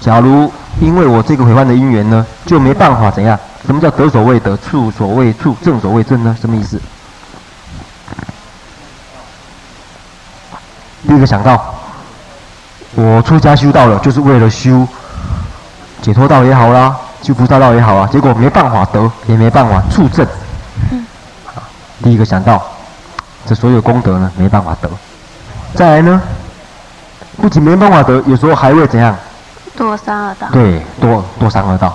[0.00, 3.38] 假如因为我这个毁犯的因缘呢，就没办法怎样？
[3.68, 6.34] 什么叫得所未得，处所未处，正所谓正呢？
[6.40, 6.80] 什么意思？
[11.06, 11.74] 第一个想到，
[12.94, 14.88] 我出家修道了，就是为了修
[16.00, 20.26] 解脱道也好啦，修菩萨道也好啊，结果没办法得，也没办法处正。
[22.02, 22.66] 第一个想到，
[23.44, 24.88] 这所有功德呢，没办法得。
[25.74, 26.22] 再来呢，
[27.36, 29.14] 不仅没办法得，有时候还会怎样？
[29.76, 30.48] 多三恶道。
[30.52, 31.94] 对，堕堕三恶道。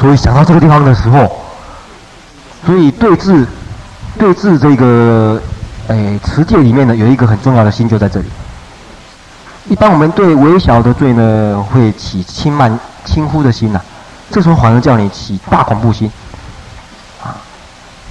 [0.00, 1.30] 所以想到这个地方的时候，
[2.64, 3.46] 所以对治
[4.18, 5.40] 对治这个
[5.88, 8.26] 诶持戒里面呢，有一个很重要的心就在这里。
[9.68, 13.84] 一般我们对微小的罪呢，会起轻慢轻忽的心呐、啊，
[14.30, 16.10] 这时候反而叫你起大恐怖心。
[17.22, 17.36] 啊，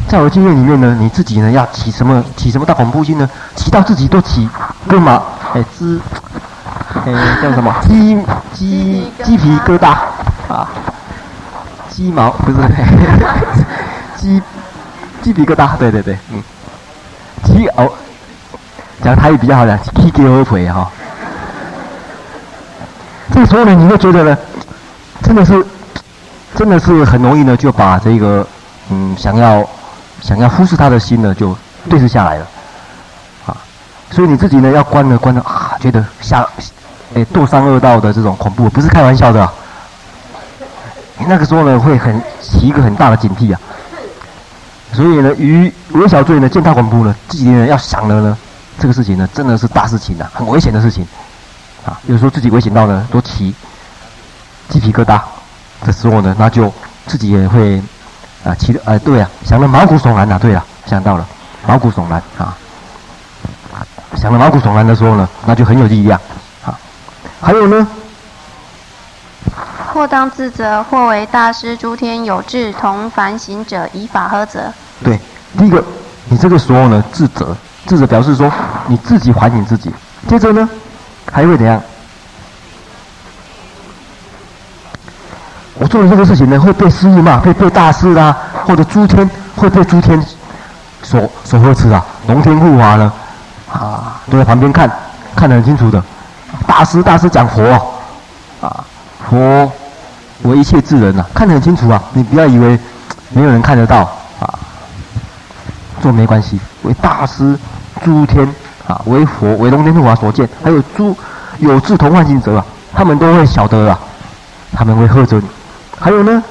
[0.08, 3.28] 在我的经验里面呢，你自己呢要起什么起什么大恐怖心呢？
[3.56, 4.48] 起到自己都起
[4.88, 5.24] 干嘛？
[5.54, 6.00] 哎，鸡，
[7.06, 7.12] 哎
[7.42, 7.74] 叫什么？
[7.88, 8.16] 鸡
[8.54, 9.88] 鸡鸡皮疙瘩
[10.48, 10.70] 啊！
[12.00, 12.58] 鸡毛不是，
[14.16, 14.42] 鸡
[15.22, 16.42] 鸡皮疙瘩，对对对，嗯，
[17.44, 17.92] 鸡哦，
[19.04, 20.90] 讲台语比较好讲，鸡给我腿哈。
[23.34, 24.38] 这个时候呢，你会觉得呢，
[25.22, 25.62] 真的是，
[26.56, 28.48] 真的是很容易呢，就把这个
[28.90, 29.62] 嗯，想要
[30.22, 31.54] 想要忽视他的心呢，就
[31.90, 32.48] 对视下来了，
[33.46, 33.58] 啊，
[34.10, 36.48] 所以你自己呢，要关呢，观的啊，觉得下，
[37.14, 39.54] 哎，堕三恶道的这种恐怖，不是开玩笑的啊。
[41.28, 43.60] 那个时候呢，会很起一个很大的警惕啊。
[44.92, 48.38] 所以呢，与微小罪呢，见大恐怖呢，自己呢要想的呢，
[48.80, 51.06] 这个事情呢，真的是大事情啊，很危险的事情
[51.86, 52.00] 啊。
[52.08, 53.54] 有时候自己危险到呢，都起
[54.68, 55.22] 鸡皮疙瘩
[55.86, 56.74] 的时候呢，那就
[57.06, 57.80] 自己也会
[58.44, 60.40] 啊起的哎对啊，想的毛骨悚然啊。
[60.40, 61.28] 对了，想到了
[61.68, 62.58] 毛骨悚然啊，
[64.16, 66.20] 想的毛骨悚然的时候呢，那就很有力量
[66.66, 66.80] 啊。
[67.42, 67.88] 还有呢。
[70.00, 74.72] 或当自责，或为大师诸天有志同凡行者，以法呵责。
[75.04, 75.20] 对，
[75.58, 75.84] 第一个，
[76.30, 77.54] 你这个时候呢，自责，
[77.86, 78.50] 自责表示说
[78.88, 79.94] 你自己反省自己。
[80.26, 80.70] 接着呢，
[81.30, 81.82] 还会怎样？
[85.74, 88.34] 我做的这个事情呢，会被师父骂，会被大师啊，
[88.66, 90.26] 或者诸天会被诸天
[91.04, 93.12] 所所呵斥啊，龙天护法呢，
[93.70, 94.90] 啊，都在旁边看，
[95.36, 96.02] 看得很清楚的。
[96.66, 97.62] 大师，大师讲佛
[98.62, 98.86] 啊，
[99.30, 99.70] 佛。
[100.44, 102.02] 为一切智人呐、啊，看得很清楚啊！
[102.14, 102.80] 你不要以为
[103.30, 104.10] 没有人看得到
[104.40, 104.58] 啊，
[106.02, 106.60] 这没关系。
[106.84, 107.58] 为大师
[108.04, 108.48] 诸天
[108.88, 111.16] 啊，为佛为龙天护法所见，还有诸
[111.60, 114.00] 有志同梵行者啊，他们都会晓得啊，
[114.74, 115.44] 他们会喝着你。
[116.00, 116.42] 还有呢，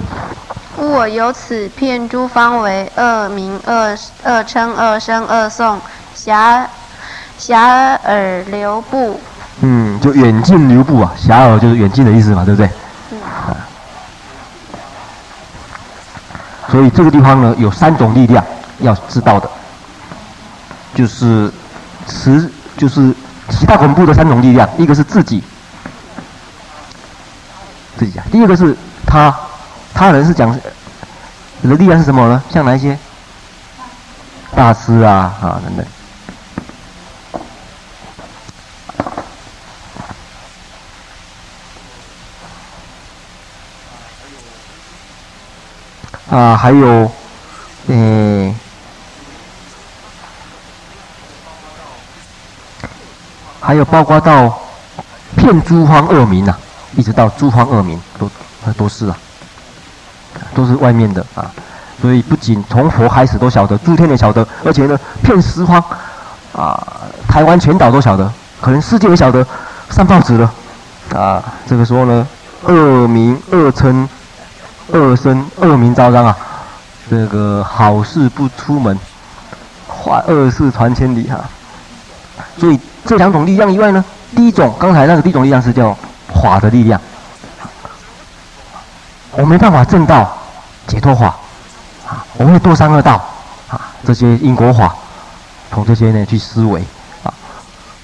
[0.76, 5.78] 故我由此骗诸方为二名二二称二声二诵，
[6.14, 6.64] 遐
[7.40, 9.18] 遐迩流布。
[9.62, 12.68] 嗯，就远近流布啊，遐迩就是远近的意思嘛，对不对？
[16.70, 18.44] 所以这个地方呢，有三种力量
[18.80, 19.48] 要知道的，
[20.94, 21.50] 就是
[22.06, 23.14] 持，就是
[23.48, 25.42] 其他恐怖的三种力量，一个是自己，
[27.96, 29.34] 自己啊；第二个是他，
[29.94, 30.54] 他人是讲
[31.62, 32.42] 你的力量是什么呢？
[32.50, 32.98] 像哪一些？
[34.54, 35.86] 大师啊，啊等等。
[46.30, 47.10] 啊，还有，
[47.86, 48.54] 嗯，
[53.60, 54.60] 还有包括到
[55.36, 56.54] 骗诸方恶民呐，
[56.96, 58.30] 一直到诸方恶民都
[58.76, 59.16] 都是啊，
[60.54, 61.50] 都是外面的啊，
[62.02, 65.82] 所以不仅从佛开始都晓得，诸天也晓得，而且呢，骗十方
[66.52, 66.86] 啊，
[67.26, 69.46] 台湾全岛都晓得，可能世界也晓得，
[69.88, 70.52] 上报纸了
[71.14, 72.26] 啊，这个时候呢，
[72.64, 74.06] 恶名恶称。
[74.88, 76.36] 恶声恶名昭彰啊！
[77.10, 78.98] 这个好事不出门，
[79.86, 81.48] 坏恶事传千里哈、啊。
[82.58, 84.04] 所以这两种力量以外呢，
[84.36, 85.96] 第一种刚才那个第一种力量是叫
[86.34, 87.00] 法的力量。
[89.32, 90.36] 我没办法证道
[90.86, 91.36] 解脱法
[92.06, 93.22] 啊，我会堕三恶道
[93.68, 94.94] 啊，这些因果法，
[95.70, 96.82] 从这些呢去思维
[97.22, 97.32] 啊。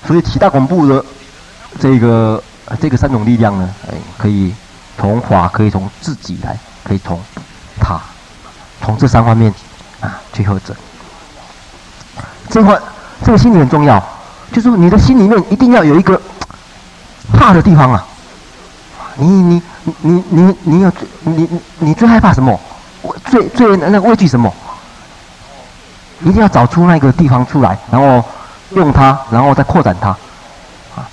[0.07, 1.05] 所以七大恐怖的
[1.81, 2.43] 这个
[2.81, 4.55] 这个三种力量呢，哎，可以
[4.99, 6.57] 从法，可以从自己来。
[6.85, 7.21] 可以从
[7.81, 8.01] 他
[8.83, 9.53] 从这三方面
[10.01, 10.77] 啊去获得。
[12.51, 12.79] 这块
[13.25, 14.01] 这个心理很重要，
[14.53, 16.21] 就是你的心里面一定要有一个
[17.37, 18.05] 怕的地方啊。
[19.17, 19.63] 你你
[20.03, 22.59] 你你你有最你你最害怕什么？
[23.27, 24.53] 最最那个畏惧什么？
[26.23, 28.23] 一定要找出那个地方出来，然后
[28.71, 30.09] 用它，然后再扩展它。
[30.97, 31.09] 啊，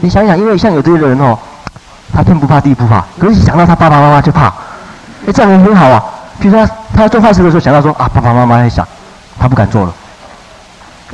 [0.00, 1.38] 你想想，因为像有这些人哦，
[2.12, 4.52] 他天不怕地不怕，可是想到他爸爸妈妈就怕。
[5.26, 6.02] 哎，这样人很好啊。
[6.38, 8.86] 比如说他，他做坏事的时候，想到说啊，爸爸妈妈在想，
[9.38, 9.92] 他不敢做了。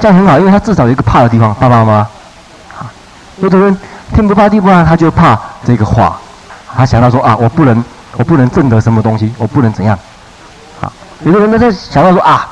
[0.01, 1.93] 这样很好，因为他至少有一个怕的地方，爸爸妈妈。
[2.79, 2.91] 啊，
[3.39, 3.77] 有的人
[4.13, 6.19] 天不怕地不怕，他就怕这个话。
[6.75, 7.85] 他想到说啊，我不能，
[8.17, 9.99] 我不能挣得什么东西，我不能怎样。
[10.81, 10.91] 啊，
[11.25, 12.49] 有的人呢，他想到说啊，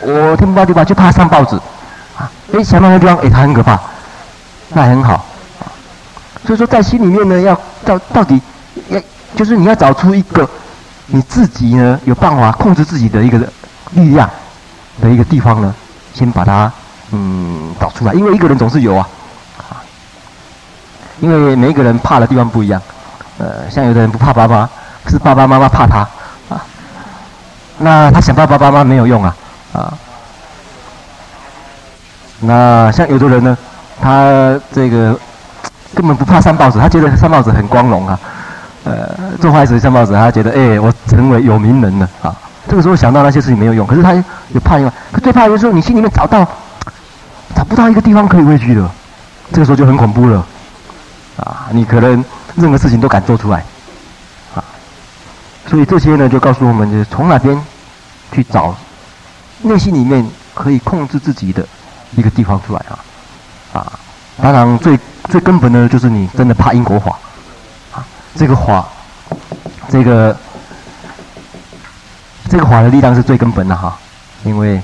[0.00, 1.56] 我天不怕地不怕，就怕上报纸。
[2.16, 3.78] 啊，哎，想到那地方，哎，他很可怕，
[4.70, 5.24] 那很好。
[6.46, 8.40] 所以说在心里面呢，要到到底
[8.88, 9.00] 要，
[9.36, 10.48] 就是你要找出一个。
[11.06, 13.38] 你自己呢，有办法控制自己的一个
[13.92, 14.28] 力量
[15.02, 15.74] 的一个地方呢，
[16.14, 16.72] 先把它
[17.10, 19.06] 嗯找出来，因为一个人总是有啊，
[21.20, 22.80] 因为每一个人怕的地方不一样，
[23.38, 24.68] 呃，像有的人不怕爸爸，
[25.06, 25.98] 是爸爸妈妈怕他
[26.48, 26.64] 啊，
[27.78, 29.36] 那他想爸爸妈妈没有用啊，
[29.74, 29.92] 啊，
[32.40, 33.56] 那像有的人呢，
[34.00, 35.18] 他这个
[35.94, 38.18] 根本不怕上报纸，他觉得上报纸很光荣啊。
[38.84, 39.08] 呃，
[39.40, 42.36] 做坏事上报纸，他觉得，哎、我成为有名人了啊！
[42.68, 46.46] 这个时候想到那些事情没有用，可是他有怕用，可最怕的时候，你心里面找到
[47.54, 48.86] 找不到一个地方可以畏惧的，
[49.52, 50.44] 这个时候就很恐怖了
[51.38, 51.68] 啊！
[51.70, 52.22] 你可能
[52.56, 53.64] 任何事情都敢做出来
[54.54, 54.62] 啊！
[55.66, 57.58] 所以这些呢，就告诉我们，就是从哪边
[58.32, 58.76] 去找
[59.62, 61.66] 内心里面可以控制自己的
[62.16, 62.98] 一个地方出来啊！
[63.80, 63.92] 啊，
[64.42, 64.98] 当然最
[65.30, 67.18] 最根本的就是你真的怕因果法。
[68.36, 68.84] 这个法，
[69.88, 70.36] 这个
[72.48, 73.96] 这个法的力量是最根本的哈，
[74.42, 74.82] 因为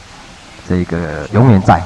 [0.68, 1.82] 这个永远在。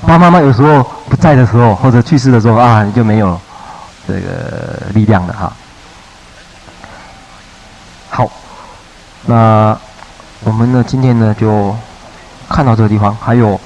[0.00, 3.40] 爸爸妈妈有时候不在的时候，或者去世的时候啊，你就没有
[4.08, 5.52] 这个力量了哈。
[8.10, 8.28] 好，
[9.26, 9.78] 那
[10.40, 11.76] 我们呢今天呢就
[12.48, 13.60] 看到这个地方，还有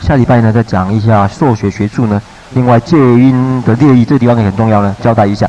[0.00, 2.20] 下礼拜呢再讲一下受学学术呢。
[2.54, 5.48] 另外戒音的列义，这个地方也很重要呢，交代一下。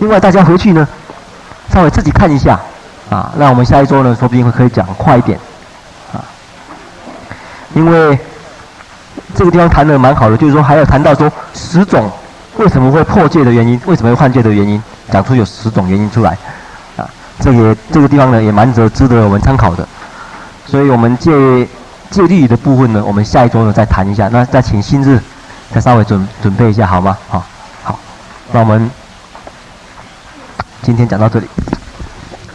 [0.00, 0.86] 另外大家回去呢，
[1.74, 2.58] 稍微自己看一下，
[3.10, 5.36] 啊，那我们下一周呢，说不定会可以讲快一点，
[6.12, 6.22] 啊，
[7.74, 8.16] 因为
[9.34, 12.08] 这个地方谈的蛮好的，就是说还要谈到说十种
[12.56, 16.38] 为什么会破戒的原因，为什么会换戒的原因，讲出有十种原因出来，
[16.96, 17.04] 啊，
[17.40, 19.86] 这也这个地方呢也蛮值得我们参考的，
[20.64, 21.32] 所以我们戒
[22.10, 25.20] 戒律的部分呢，我们下一周呢再谈一下，那再请新日。
[25.72, 27.16] 再稍微准准备一下好吗？
[27.28, 27.44] 好，
[27.84, 27.98] 好，
[28.52, 28.90] 那我们
[30.82, 31.46] 今天讲到这里。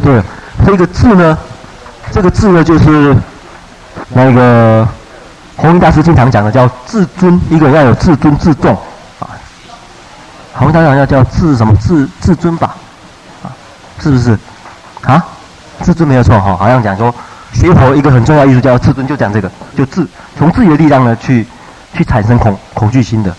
[0.04, 0.22] 对，
[0.66, 1.38] 这个字呢，
[2.12, 3.16] 这个字呢就是
[4.10, 4.88] 那个
[5.56, 8.76] 弘一大师经常讲的，叫自尊，一个人要有自尊自重
[9.20, 9.30] 啊。
[10.54, 12.76] 弘一大师要叫自什么自自尊吧？
[13.44, 13.54] 啊，
[14.00, 14.38] 是不是？
[15.04, 15.24] 啊？
[15.82, 17.14] 自尊没有错哈，好像讲说
[17.54, 20.08] 学佛一个很重要艺术叫自尊，就讲这个，就自
[20.38, 21.46] 从自己的力量呢去
[21.94, 23.36] 去产生恐恐惧心的。